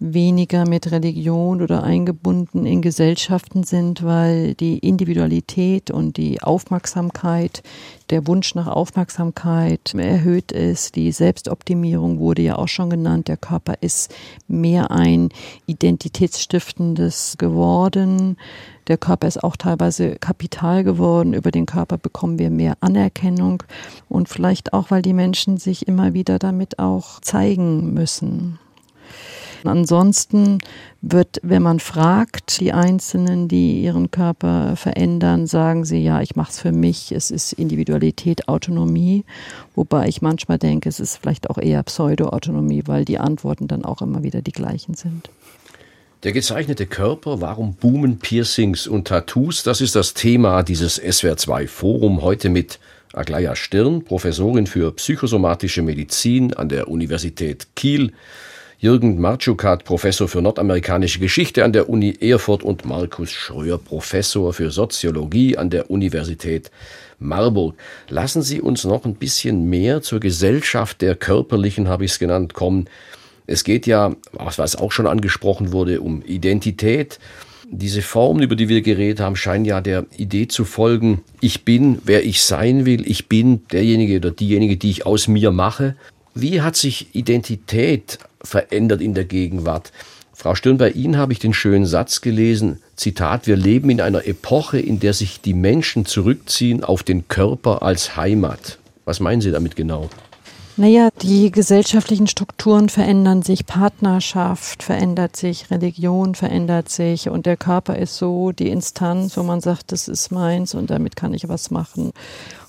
[0.00, 7.62] weniger mit Religion oder eingebunden in Gesellschaften sind, weil die Individualität und die Aufmerksamkeit,
[8.08, 10.96] der Wunsch nach Aufmerksamkeit erhöht ist.
[10.96, 13.28] Die Selbstoptimierung wurde ja auch schon genannt.
[13.28, 14.12] Der Körper ist
[14.48, 15.28] mehr ein
[15.66, 18.38] identitätsstiftendes geworden.
[18.88, 21.34] Der Körper ist auch teilweise Kapital geworden.
[21.34, 23.62] Über den Körper bekommen wir mehr Anerkennung
[24.08, 28.58] und vielleicht auch, weil die Menschen sich immer wieder damit auch zeigen müssen.
[29.64, 30.58] Ansonsten
[31.02, 36.50] wird, wenn man fragt, die Einzelnen, die ihren Körper verändern, sagen sie, ja, ich mache
[36.50, 39.24] es für mich, es ist Individualität, Autonomie,
[39.74, 44.02] wobei ich manchmal denke, es ist vielleicht auch eher Pseudo-Autonomie, weil die Antworten dann auch
[44.02, 45.30] immer wieder die gleichen sind.
[46.22, 49.62] Der gezeichnete Körper, warum boomen Piercings und Tattoos?
[49.62, 52.78] Das ist das Thema dieses SWR2 Forum heute mit
[53.14, 58.12] Aglaya Stirn, Professorin für psychosomatische Medizin an der Universität Kiel,
[58.82, 64.70] Jürgen Martschukat, Professor für nordamerikanische Geschichte an der Uni Erfurt und Markus Schröer, Professor für
[64.70, 66.70] Soziologie an der Universität
[67.18, 67.74] Marburg.
[68.08, 72.54] Lassen Sie uns noch ein bisschen mehr zur Gesellschaft der Körperlichen, habe ich es genannt,
[72.54, 72.86] kommen.
[73.46, 77.18] Es geht ja, was auch schon angesprochen wurde, um Identität.
[77.68, 81.98] Diese Formen, über die wir geredet haben, scheinen ja der Idee zu folgen, ich bin,
[82.06, 85.96] wer ich sein will, ich bin derjenige oder diejenige, die ich aus mir mache.
[86.34, 89.92] Wie hat sich Identität verändert in der Gegenwart?
[90.32, 94.26] Frau Stirn, bei Ihnen habe ich den schönen Satz gelesen, Zitat, wir leben in einer
[94.26, 98.78] Epoche, in der sich die Menschen zurückziehen auf den Körper als Heimat.
[99.04, 100.08] Was meinen Sie damit genau?
[100.80, 107.96] Naja, die gesellschaftlichen Strukturen verändern sich, Partnerschaft verändert sich, Religion verändert sich und der Körper
[107.98, 111.70] ist so die Instanz, wo man sagt, das ist meins und damit kann ich was
[111.70, 112.12] machen.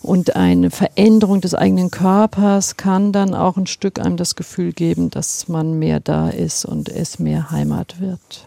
[0.02, 5.10] Und eine Veränderung des eigenen Körpers kann dann auch ein Stück einem das Gefühl geben,
[5.10, 8.46] dass man mehr da ist und es mehr Heimat wird.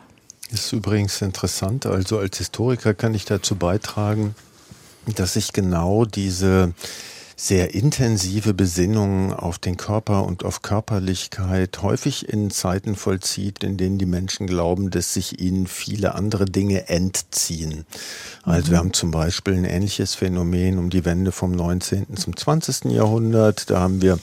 [0.51, 1.87] Ist übrigens interessant.
[1.87, 4.35] Also als Historiker kann ich dazu beitragen,
[5.15, 6.75] dass ich genau diese
[7.37, 13.99] sehr intensive Besinnung auf den Körper und auf Körperlichkeit häufig in Zeiten vollzieht, in denen
[13.99, 17.87] die Menschen glauben, dass sich ihnen viele andere Dinge entziehen.
[18.43, 22.17] Also wir haben zum Beispiel ein ähnliches Phänomen um die Wende vom 19.
[22.17, 22.93] zum 20.
[22.93, 23.71] Jahrhundert.
[23.71, 24.19] Da haben wir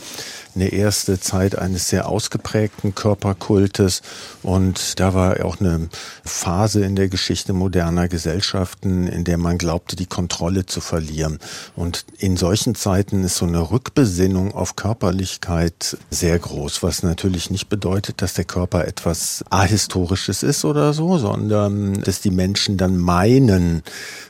[0.56, 4.02] eine erste Zeit eines sehr ausgeprägten Körperkultes
[4.43, 5.89] und da war auch eine
[6.24, 11.39] Phase in der Geschichte moderner Gesellschaften, in der man glaubte, die Kontrolle zu verlieren.
[11.76, 17.68] Und in solchen Zeiten ist so eine Rückbesinnung auf Körperlichkeit sehr groß, was natürlich nicht
[17.68, 23.82] bedeutet, dass der Körper etwas ahistorisches ist oder so, sondern dass die Menschen dann meinen,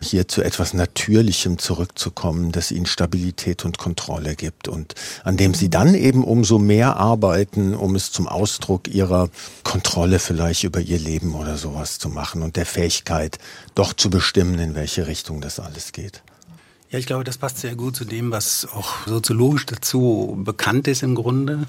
[0.01, 5.69] hier zu etwas Natürlichem zurückzukommen, das ihnen Stabilität und Kontrolle gibt und an dem sie
[5.69, 9.29] dann eben umso mehr arbeiten, um es zum Ausdruck ihrer
[9.63, 13.37] Kontrolle vielleicht über ihr Leben oder sowas zu machen und der Fähigkeit,
[13.75, 16.23] doch zu bestimmen, in welche Richtung das alles geht.
[16.91, 21.03] Ja, ich glaube, das passt sehr gut zu dem, was auch soziologisch dazu bekannt ist
[21.03, 21.65] im Grunde.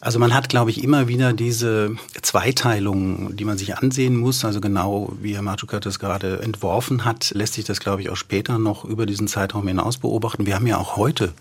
[0.00, 4.44] Also man hat, glaube ich, immer wieder diese Zweiteilung, die man sich ansehen muss.
[4.44, 8.16] Also genau wie Herr Matschukat das gerade entworfen hat, lässt sich das, glaube ich, auch
[8.16, 10.46] später noch über diesen Zeitraum hinaus beobachten.
[10.46, 11.32] Wir haben ja auch heute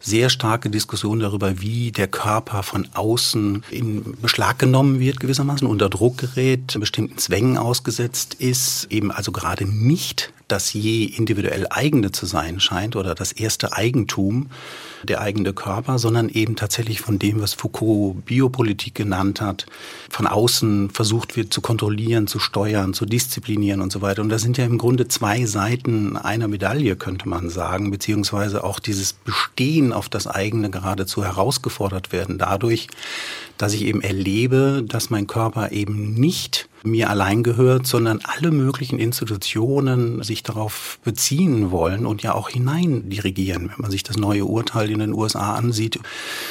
[0.00, 5.88] sehr starke Diskussion darüber, wie der Körper von außen in Beschlag genommen wird, gewissermaßen unter
[5.88, 12.26] Druck gerät, bestimmten Zwängen ausgesetzt ist, eben also gerade nicht das je individuell eigene zu
[12.26, 14.50] sein scheint oder das erste Eigentum,
[15.02, 19.66] der eigene Körper, sondern eben tatsächlich von dem, was Foucault Biopolitik genannt hat,
[20.08, 24.22] von außen versucht wird zu kontrollieren, zu steuern, zu disziplinieren und so weiter.
[24.22, 28.78] Und das sind ja im Grunde zwei Seiten einer Medaille, könnte man sagen, beziehungsweise auch
[28.78, 32.86] dieses Bestehen auf das eigene geradezu herausgefordert werden dadurch,
[33.58, 38.98] dass ich eben erlebe, dass mein Körper eben nicht mir allein gehört, sondern alle möglichen
[38.98, 43.70] Institutionen sich darauf beziehen wollen und ja auch hinein dirigieren.
[43.70, 45.98] Wenn man sich das neue Urteil in den USA ansieht,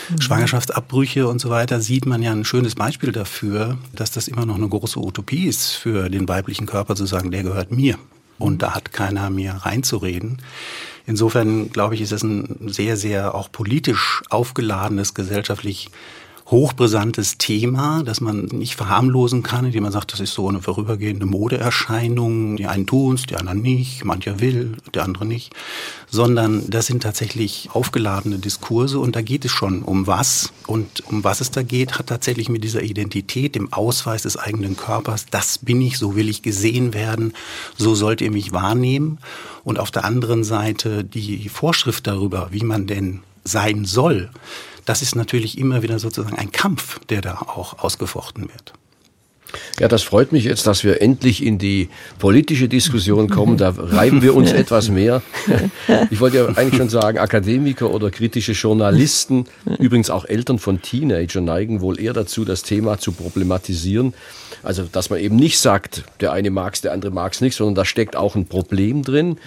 [0.10, 0.22] mhm.
[0.22, 4.56] Schwangerschaftsabbrüche und so weiter, sieht man ja ein schönes Beispiel dafür, dass das immer noch
[4.56, 7.98] eine große Utopie ist für den weiblichen Körper zu sagen, der gehört mir.
[8.40, 10.42] Und da hat keiner mir reinzureden.
[11.06, 15.90] Insofern glaube ich, ist es ein sehr, sehr auch politisch aufgeladenes, gesellschaftlich
[16.48, 21.26] hochbrisantes Thema, das man nicht verharmlosen kann, indem man sagt, das ist so eine vorübergehende
[21.26, 22.58] Modeerscheinung.
[22.58, 25.54] Die einen tun es, die anderen nicht, mancher will, der andere nicht,
[26.10, 30.52] sondern das sind tatsächlich aufgeladene Diskurse und da geht es schon um was.
[30.68, 34.76] Und um was es da geht, hat tatsächlich mit dieser Identität, dem Ausweis des eigenen
[34.76, 37.34] Körpers, das bin ich, so will ich gesehen werden,
[37.78, 39.20] so sollt ihr mich wahrnehmen.
[39.64, 44.30] Und auf der anderen Seite die Vorschrift darüber, wie man denn sein soll,
[44.86, 48.74] das ist natürlich immer wieder sozusagen ein Kampf, der da auch ausgefochten wird.
[49.80, 53.58] Ja, das freut mich jetzt, dass wir endlich in die politische Diskussion kommen.
[53.58, 55.22] Da reiben wir uns etwas mehr.
[56.10, 59.46] Ich wollte ja eigentlich schon sagen, Akademiker oder kritische Journalisten,
[59.80, 64.14] übrigens auch Eltern von Teenager neigen wohl eher dazu, das Thema zu problematisieren.
[64.64, 67.56] Also, dass man eben nicht sagt, der eine mag es, der andere mag es nicht,
[67.56, 69.38] sondern da steckt auch ein Problem drin.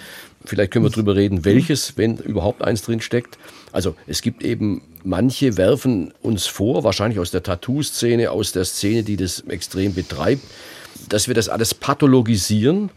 [0.45, 3.37] Vielleicht können wir drüber reden, welches, wenn überhaupt eins drin steckt.
[3.71, 9.03] Also es gibt eben manche werfen uns vor, wahrscheinlich aus der Tattoo-Szene, aus der Szene,
[9.03, 10.43] die das extrem betreibt,
[11.09, 12.89] dass wir das alles pathologisieren.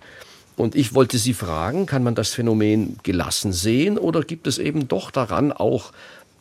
[0.57, 4.89] Und ich wollte Sie fragen, kann man das Phänomen gelassen sehen oder gibt es eben
[4.89, 5.93] doch daran auch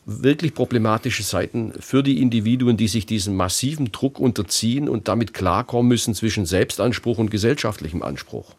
[0.06, 5.88] wirklich problematische Seiten für die Individuen, die sich diesem massiven Druck unterziehen und damit klarkommen
[5.88, 8.56] müssen zwischen Selbstanspruch und gesellschaftlichem Anspruch?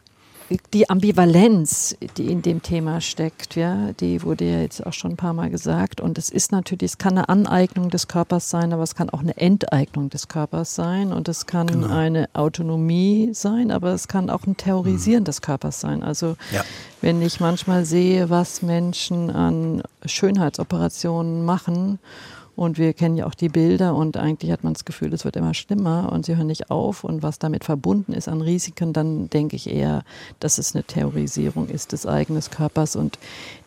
[0.73, 5.17] Die Ambivalenz, die in dem Thema steckt, ja, die wurde ja jetzt auch schon ein
[5.17, 6.01] paar Mal gesagt.
[6.01, 9.21] Und es ist natürlich, es kann eine Aneignung des Körpers sein, aber es kann auch
[9.21, 11.13] eine Enteignung des Körpers sein.
[11.13, 11.87] Und es kann genau.
[11.87, 15.25] eine Autonomie sein, aber es kann auch ein Terrorisieren mhm.
[15.25, 16.03] des Körpers sein.
[16.03, 16.63] Also ja.
[17.01, 21.99] wenn ich manchmal sehe, was Menschen an Schönheitsoperationen machen
[22.61, 25.35] und wir kennen ja auch die Bilder und eigentlich hat man das Gefühl, es wird
[25.35, 27.03] immer schlimmer und sie hören nicht auf.
[27.03, 30.03] Und was damit verbunden ist an Risiken, dann denke ich eher,
[30.39, 33.17] dass es eine Terrorisierung ist des eigenen Körpers und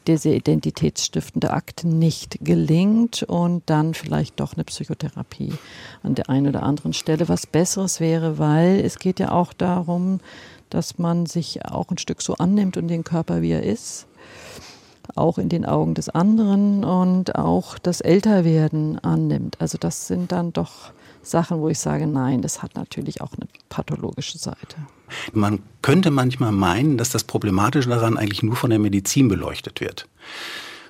[0.06, 5.54] dieser identitätsstiftende Akt nicht gelingt und dann vielleicht doch eine Psychotherapie
[6.04, 10.20] an der einen oder anderen Stelle was Besseres wäre, weil es geht ja auch darum,
[10.70, 14.06] dass man sich auch ein Stück so annimmt und den Körper, wie er ist
[15.14, 19.56] auch in den Augen des anderen und auch das Älterwerden annimmt.
[19.60, 20.92] Also das sind dann doch
[21.22, 24.76] Sachen, wo ich sage, nein, das hat natürlich auch eine pathologische Seite.
[25.32, 30.06] Man könnte manchmal meinen, dass das Problematische daran eigentlich nur von der Medizin beleuchtet wird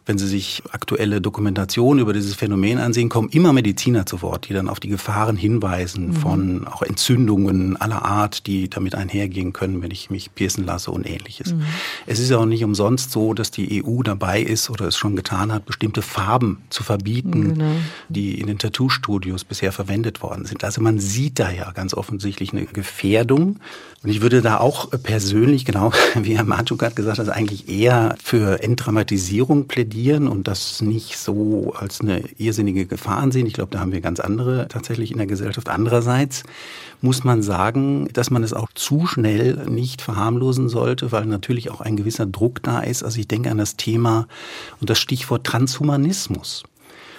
[0.07, 4.53] wenn Sie sich aktuelle Dokumentationen über dieses Phänomen ansehen, kommen immer Mediziner zu Wort, die
[4.53, 6.13] dann auf die Gefahren hinweisen mhm.
[6.15, 11.09] von auch Entzündungen aller Art, die damit einhergehen können, wenn ich mich piercen lasse und
[11.09, 11.55] ähnliches.
[11.55, 11.63] Mhm.
[12.07, 15.53] Es ist auch nicht umsonst so, dass die EU dabei ist oder es schon getan
[15.53, 17.71] hat, bestimmte Farben zu verbieten, genau.
[18.11, 20.65] die in den Tattoo-Studios bisher verwendet worden sind.
[20.65, 23.59] Also man sieht da ja ganz offensichtlich eine Gefährdung.
[24.03, 28.17] Und ich würde da auch persönlich, genau wie Herr Marczuk hat gesagt, also eigentlich eher
[28.23, 33.47] für Entdramatisierung plädieren plädieren und das nicht so als eine irrsinnige Gefahr ansehen.
[33.47, 35.69] Ich glaube, da haben wir ganz andere tatsächlich in der Gesellschaft.
[35.69, 36.43] Andererseits
[37.01, 41.81] muss man sagen, dass man es auch zu schnell nicht verharmlosen sollte, weil natürlich auch
[41.81, 43.05] ein gewisser Druck da ist.
[43.05, 44.27] Also ich denke an das Thema
[44.81, 46.65] und das Stichwort Transhumanismus.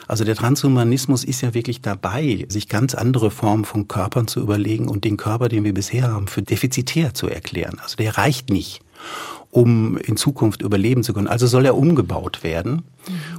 [0.07, 4.89] Also der Transhumanismus ist ja wirklich dabei, sich ganz andere Formen von Körpern zu überlegen
[4.89, 7.79] und den Körper, den wir bisher haben, für defizitär zu erklären.
[7.81, 8.81] Also der reicht nicht
[9.55, 11.29] um in Zukunft überleben zu können.
[11.29, 12.83] Also soll er umgebaut werden.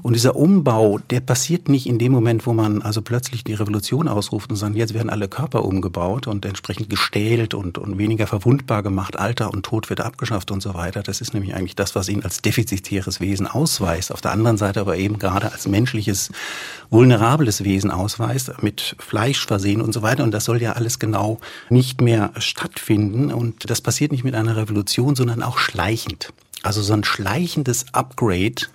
[0.03, 4.09] Und dieser Umbau, der passiert nicht in dem Moment, wo man also plötzlich die Revolution
[4.09, 8.83] ausruft und sagt, jetzt werden alle Körper umgebaut und entsprechend gestählt und, und weniger verwundbar
[8.83, 11.03] gemacht, Alter und Tod wird abgeschafft und so weiter.
[11.03, 14.13] Das ist nämlich eigentlich das, was ihn als defizitäres Wesen ausweist.
[14.13, 16.31] Auf der anderen Seite aber eben gerade als menschliches,
[16.91, 20.23] vulnerables Wesen ausweist, mit Fleisch versehen und so weiter.
[20.23, 23.33] Und das soll ja alles genau nicht mehr stattfinden.
[23.33, 26.06] Und das passiert nicht mit einer Revolution, sondern auch schleichend.
[26.63, 28.67] Also so ein schleichendes Upgrade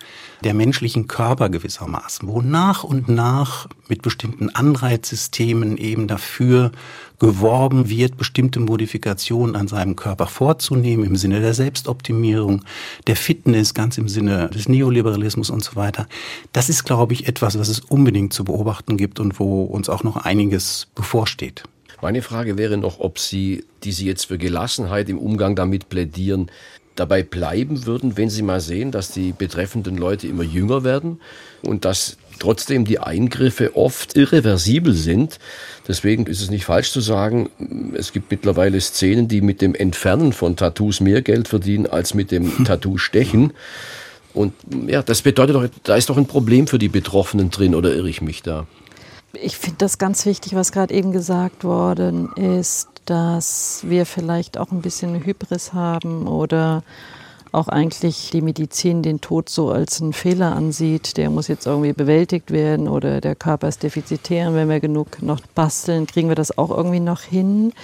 [0.44, 6.72] der menschlichen Körper gewissermaßen, wo nach und nach mit bestimmten Anreizsystemen eben dafür
[7.18, 12.64] geworben wird, bestimmte Modifikationen an seinem Körper vorzunehmen im Sinne der Selbstoptimierung,
[13.06, 16.08] der Fitness, ganz im Sinne des Neoliberalismus und so weiter.
[16.52, 20.02] Das ist, glaube ich, etwas, was es unbedingt zu beobachten gibt und wo uns auch
[20.02, 21.62] noch einiges bevorsteht.
[22.00, 26.50] Meine Frage wäre noch, ob Sie, die Sie jetzt für Gelassenheit im Umgang damit plädieren,
[26.96, 31.20] dabei bleiben würden, wenn Sie mal sehen, dass die betreffenden Leute immer jünger werden
[31.62, 35.38] und dass trotzdem die Eingriffe oft irreversibel sind.
[35.86, 37.50] Deswegen ist es nicht falsch zu sagen,
[37.94, 42.30] es gibt mittlerweile Szenen, die mit dem Entfernen von Tattoos mehr Geld verdienen als mit
[42.30, 43.52] dem Tattoo-Stechen.
[44.34, 44.54] Und
[44.86, 48.08] ja, das bedeutet doch, da ist doch ein Problem für die Betroffenen drin, oder irre
[48.08, 48.66] ich mich da?
[49.34, 54.70] Ich finde das ganz wichtig, was gerade eben gesagt worden ist dass wir vielleicht auch
[54.70, 56.82] ein bisschen Hybris haben oder
[57.52, 61.92] auch eigentlich die Medizin den Tod so als einen Fehler ansieht, der muss jetzt irgendwie
[61.92, 66.34] bewältigt werden oder der Körper ist defizitär und wenn wir genug noch basteln, kriegen wir
[66.34, 67.74] das auch irgendwie noch hin.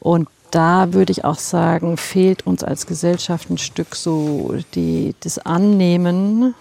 [0.00, 5.38] Und da würde ich auch sagen, fehlt uns als Gesellschaft ein Stück so die, das
[5.38, 6.54] Annehmen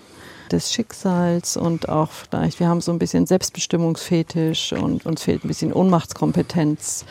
[0.51, 5.47] des Schicksals und auch vielleicht, wir haben so ein bisschen Selbstbestimmungsfetisch und uns fehlt ein
[5.47, 7.05] bisschen Ohnmachtskompetenz.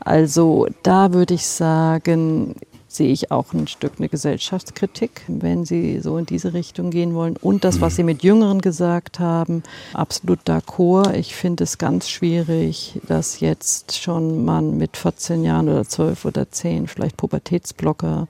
[0.00, 2.54] Also da würde ich sagen,
[2.90, 7.36] sehe ich auch ein Stück eine Gesellschaftskritik, wenn Sie so in diese Richtung gehen wollen.
[7.36, 9.62] Und das, was Sie mit Jüngeren gesagt haben,
[9.94, 11.14] absolut d'accord.
[11.14, 16.50] Ich finde es ganz schwierig, dass jetzt schon man mit 14 Jahren oder 12 oder
[16.50, 18.26] 10 vielleicht Pubertätsblocker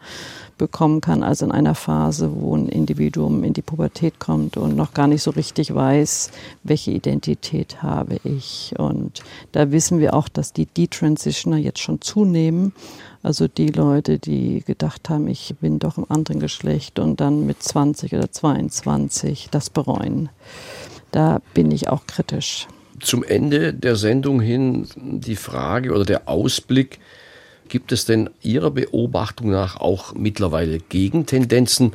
[0.59, 4.93] bekommen kann, also in einer Phase, wo ein Individuum in die Pubertät kommt und noch
[4.93, 6.33] gar nicht so richtig weiß,
[6.65, 8.75] welche Identität habe ich.
[8.77, 12.75] Und da wissen wir auch, dass die Detransitioner jetzt schon zunehmen.
[13.23, 17.63] Also die Leute, die gedacht haben, ich bin doch im anderen Geschlecht und dann mit
[17.63, 20.31] 20 oder 22 das bereuen.
[21.11, 22.67] Da bin ich auch kritisch.
[23.01, 26.99] Zum Ende der Sendung hin die Frage oder der Ausblick,
[27.71, 31.93] Gibt es denn Ihrer Beobachtung nach auch mittlerweile Gegentendenzen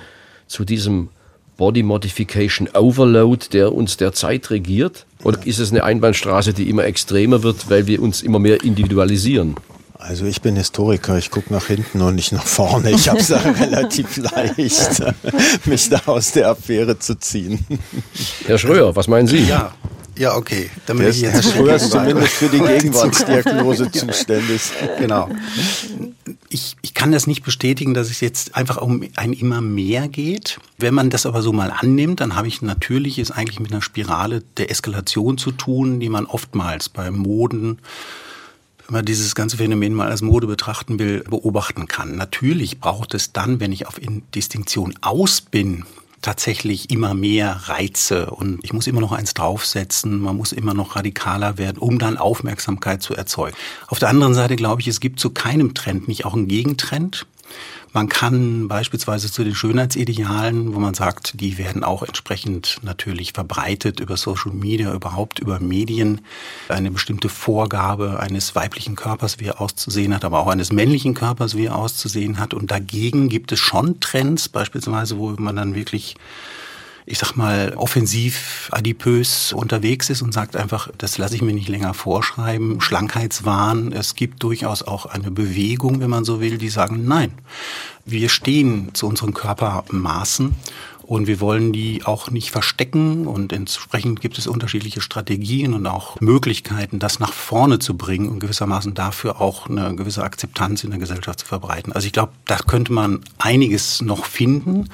[0.47, 1.09] zu diesem
[1.57, 5.05] Body Modification Overload, der uns derzeit regiert?
[5.25, 9.55] Oder ist es eine Einbahnstraße, die immer extremer wird, weil wir uns immer mehr individualisieren?
[10.07, 12.91] Also ich bin Historiker, ich gucke nach hinten und nicht nach vorne.
[12.91, 15.01] Ich habe es relativ leicht,
[15.65, 17.65] mich da aus der Affäre zu ziehen.
[18.45, 19.39] Herr Schröer, was meinen Sie?
[19.39, 19.73] Ja,
[20.15, 20.69] ja, okay.
[20.85, 24.61] Damit ich jetzt Schröer zumindest für die Gegenwartsdiagnose zuständig.
[24.99, 25.29] Genau.
[26.49, 30.59] Ich, ich kann das nicht bestätigen, dass es jetzt einfach um ein immer mehr geht.
[30.77, 33.81] Wenn man das aber so mal annimmt, dann habe ich natürlich es eigentlich mit einer
[33.81, 37.79] Spirale der Eskalation zu tun, die man oftmals bei Moden
[38.87, 42.15] wenn man dieses ganze Phänomen mal als Mode betrachten will, beobachten kann.
[42.15, 43.99] Natürlich braucht es dann, wenn ich auf
[44.33, 45.85] Distinktion aus bin,
[46.21, 50.95] tatsächlich immer mehr Reize und ich muss immer noch eins draufsetzen, man muss immer noch
[50.95, 53.55] radikaler werden, um dann Aufmerksamkeit zu erzeugen.
[53.87, 57.27] Auf der anderen Seite glaube ich, es gibt zu keinem Trend nicht auch einen Gegentrend.
[57.95, 64.01] Man kann beispielsweise zu den Schönheitsidealen, wo man sagt, die werden auch entsprechend natürlich verbreitet
[64.01, 66.19] über Social Media, überhaupt über Medien,
[66.67, 71.55] eine bestimmte Vorgabe eines weiblichen Körpers, wie er auszusehen hat, aber auch eines männlichen Körpers,
[71.55, 72.53] wie er auszusehen hat.
[72.53, 76.17] Und dagegen gibt es schon Trends, beispielsweise, wo man dann wirklich
[77.07, 81.69] ich sag mal, offensiv adipös unterwegs ist und sagt einfach, das lasse ich mir nicht
[81.69, 82.81] länger vorschreiben.
[82.81, 83.91] Schlankheitswahn.
[83.91, 87.31] Es gibt durchaus auch eine Bewegung, wenn man so will, die sagen, nein,
[88.05, 90.55] wir stehen zu unseren Körpermaßen
[91.03, 96.19] und wir wollen die auch nicht verstecken und entsprechend gibt es unterschiedliche Strategien und auch
[96.19, 100.99] Möglichkeiten, das nach vorne zu bringen und gewissermaßen dafür auch eine gewisse Akzeptanz in der
[100.99, 101.93] Gesellschaft zu verbreiten.
[101.93, 104.89] Also ich glaube, da könnte man einiges noch finden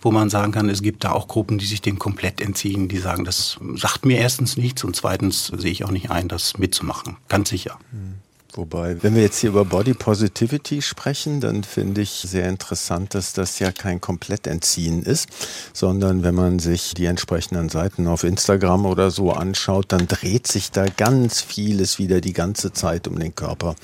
[0.00, 2.98] wo man sagen kann, es gibt da auch Gruppen, die sich dem komplett entziehen, die
[2.98, 7.16] sagen, das sagt mir erstens nichts und zweitens sehe ich auch nicht ein, das mitzumachen.
[7.28, 7.78] Ganz sicher.
[7.90, 8.14] Hm.
[8.54, 13.34] Wobei, wenn wir jetzt hier über Body Positivity sprechen, dann finde ich sehr interessant, dass
[13.34, 15.28] das ja kein Komplettentziehen ist,
[15.74, 20.70] sondern wenn man sich die entsprechenden Seiten auf Instagram oder so anschaut, dann dreht sich
[20.70, 23.76] da ganz vieles wieder die ganze Zeit um den Körper.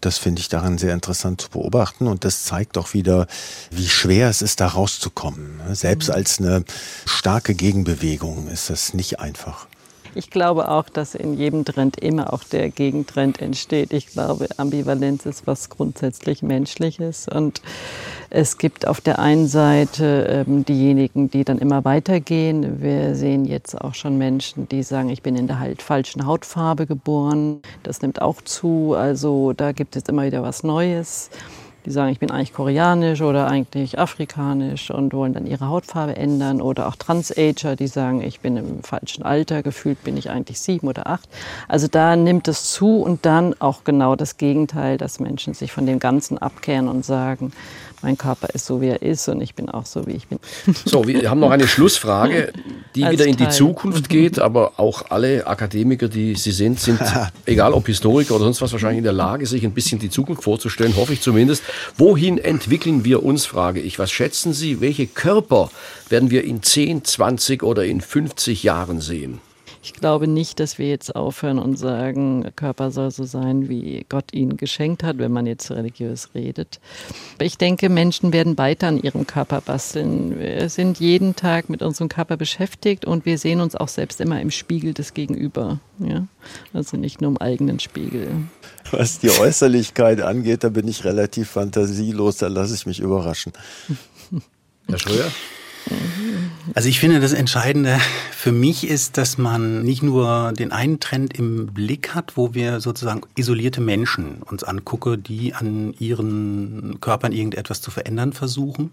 [0.00, 3.28] Das finde ich daran sehr interessant zu beobachten und das zeigt auch wieder,
[3.70, 5.60] wie schwer es ist, da rauszukommen.
[5.72, 6.14] Selbst mhm.
[6.14, 6.64] als eine
[7.06, 9.67] starke Gegenbewegung ist das nicht einfach.
[10.18, 13.92] Ich glaube auch, dass in jedem Trend immer auch der Gegentrend entsteht.
[13.92, 17.62] Ich glaube, Ambivalenz ist was grundsätzlich Menschliches und
[18.28, 22.82] es gibt auf der einen Seite ähm, diejenigen, die dann immer weitergehen.
[22.82, 26.86] Wir sehen jetzt auch schon Menschen, die sagen, ich bin in der halt falschen Hautfarbe
[26.86, 27.62] geboren.
[27.84, 28.94] Das nimmt auch zu.
[28.94, 31.30] Also da gibt es immer wieder was Neues
[31.88, 36.60] die sagen, ich bin eigentlich koreanisch oder eigentlich afrikanisch und wollen dann ihre Hautfarbe ändern.
[36.60, 40.86] Oder auch Transager, die sagen, ich bin im falschen Alter, gefühlt bin ich eigentlich sieben
[40.86, 41.28] oder acht.
[41.66, 45.86] Also da nimmt es zu und dann auch genau das Gegenteil, dass Menschen sich von
[45.86, 47.52] dem Ganzen abkehren und sagen,
[48.02, 50.38] mein Körper ist so, wie er ist und ich bin auch so, wie ich bin.
[50.84, 52.52] So, wir haben noch eine Schlussfrage,
[52.94, 57.00] die Als wieder in die Zukunft geht, aber auch alle Akademiker, die Sie sind, sind,
[57.46, 60.44] egal ob Historiker oder sonst was, wahrscheinlich in der Lage, sich ein bisschen die Zukunft
[60.44, 61.62] vorzustellen, hoffe ich zumindest.
[61.96, 63.98] Wohin entwickeln wir uns, frage ich.
[63.98, 65.70] Was schätzen Sie, welche Körper
[66.08, 69.40] werden wir in 10, 20 oder in 50 Jahren sehen?
[69.82, 74.34] Ich glaube nicht, dass wir jetzt aufhören und sagen, Körper soll so sein, wie Gott
[74.34, 76.80] ihn geschenkt hat, wenn man jetzt religiös redet.
[77.40, 80.38] Ich denke, Menschen werden weiter an ihrem Körper basteln.
[80.38, 84.40] Wir sind jeden Tag mit unserem Körper beschäftigt und wir sehen uns auch selbst immer
[84.40, 85.78] im Spiegel des Gegenüber.
[86.00, 86.26] Ja?
[86.72, 88.28] Also nicht nur im eigenen Spiegel.
[88.90, 93.52] Was die Äußerlichkeit angeht, da bin ich relativ fantasielos, da lasse ich mich überraschen.
[94.88, 95.30] Herr Schröer?
[96.74, 97.98] Also ich finde, das Entscheidende
[98.30, 102.80] für mich ist, dass man nicht nur den einen Trend im Blick hat, wo wir
[102.80, 108.90] sozusagen isolierte Menschen uns angucke, die an ihren Körpern irgendetwas zu verändern versuchen,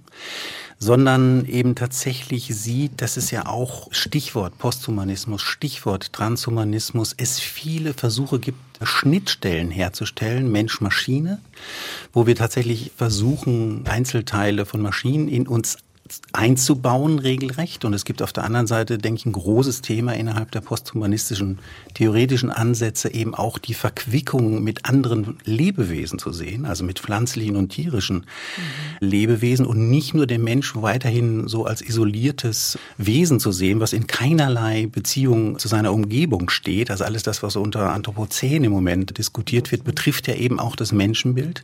[0.80, 8.40] sondern eben tatsächlich sieht, dass es ja auch Stichwort Posthumanismus, Stichwort Transhumanismus, es viele Versuche
[8.40, 11.40] gibt, Schnittstellen herzustellen, Mensch-Maschine,
[12.12, 15.78] wo wir tatsächlich versuchen, Einzelteile von Maschinen in uns
[16.34, 17.84] einzubauen, regelrecht.
[17.84, 21.60] Und es gibt auf der anderen Seite, denke ich, ein großes Thema innerhalb der posthumanistischen
[21.96, 27.70] theoretischen Ansätze, eben auch die Verquickung mit anderen Lebewesen zu sehen, also mit pflanzlichen und
[27.70, 29.08] tierischen mhm.
[29.08, 34.06] Lebewesen und nicht nur den Mensch weiterhin so als isoliertes Wesen zu sehen, was in
[34.06, 36.92] keinerlei Beziehung zu seiner Umgebung steht.
[36.92, 40.92] Also alles das, was unter Anthropozän im Moment diskutiert wird, betrifft ja eben auch das
[40.92, 41.64] Menschenbild.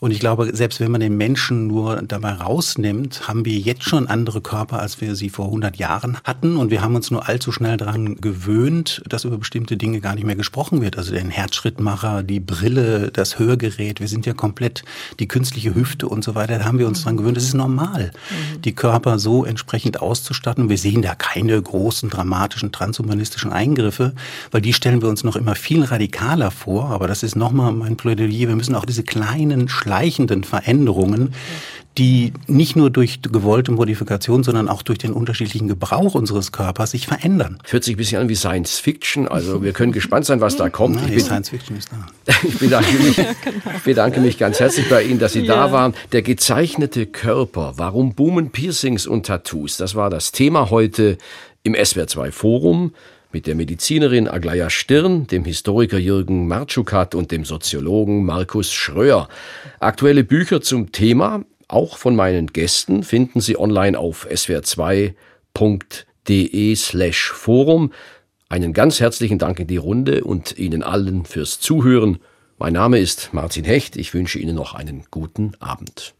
[0.00, 4.06] Und ich glaube, selbst wenn man den Menschen nur dabei rausnimmt, haben wir jetzt schon
[4.06, 6.56] andere Körper, als wir sie vor 100 Jahren hatten.
[6.56, 10.24] Und wir haben uns nur allzu schnell daran gewöhnt, dass über bestimmte Dinge gar nicht
[10.24, 10.96] mehr gesprochen wird.
[10.96, 14.00] Also den Herzschrittmacher, die Brille, das Hörgerät.
[14.00, 14.84] Wir sind ja komplett
[15.18, 16.58] die künstliche Hüfte und so weiter.
[16.58, 17.36] Da haben wir uns daran gewöhnt.
[17.36, 18.62] Das ist normal, mhm.
[18.62, 20.68] die Körper so entsprechend auszustatten.
[20.68, 24.14] Wir sehen da keine großen, dramatischen, transhumanistischen Eingriffe,
[24.50, 26.90] weil die stellen wir uns noch immer viel radikaler vor.
[26.90, 28.48] Aber das ist nochmal mein Plädoyer.
[28.48, 31.32] Wir müssen auch diese kleinen, schleichenden Veränderungen,
[31.96, 37.06] die nicht nur durch gewollte Modifikation, sondern auch durch den unterschiedlichen Gebrauch unseres Körpers sich
[37.06, 37.58] verändern.
[37.68, 39.26] Hört sich ein bisschen an wie Science Fiction.
[39.26, 40.96] Also wir können gespannt sein, was da kommt.
[40.96, 42.32] Nein, ich bin, Science Fiction ist da.
[42.46, 43.30] ich bedanke mich, genau.
[43.84, 45.54] bedanke mich ganz herzlich bei Ihnen, dass Sie ja.
[45.54, 45.94] da waren.
[46.12, 47.74] Der gezeichnete Körper.
[47.78, 49.78] Warum boomen Piercings und Tattoos?
[49.78, 51.16] Das war das Thema heute
[51.64, 52.92] im SWR2 Forum
[53.32, 59.28] mit der Medizinerin Aglaya Stirn, dem Historiker Jürgen Martschukat und dem Soziologen Markus Schröer.
[59.80, 67.92] Aktuelle Bücher zum Thema, auch von meinen Gästen, finden Sie online auf swr2.de slash Forum.
[68.48, 72.20] Einen ganz herzlichen Dank in die Runde und Ihnen allen fürs Zuhören.
[72.58, 73.96] Mein Name ist Martin Hecht.
[73.96, 76.14] Ich wünsche Ihnen noch einen guten Abend.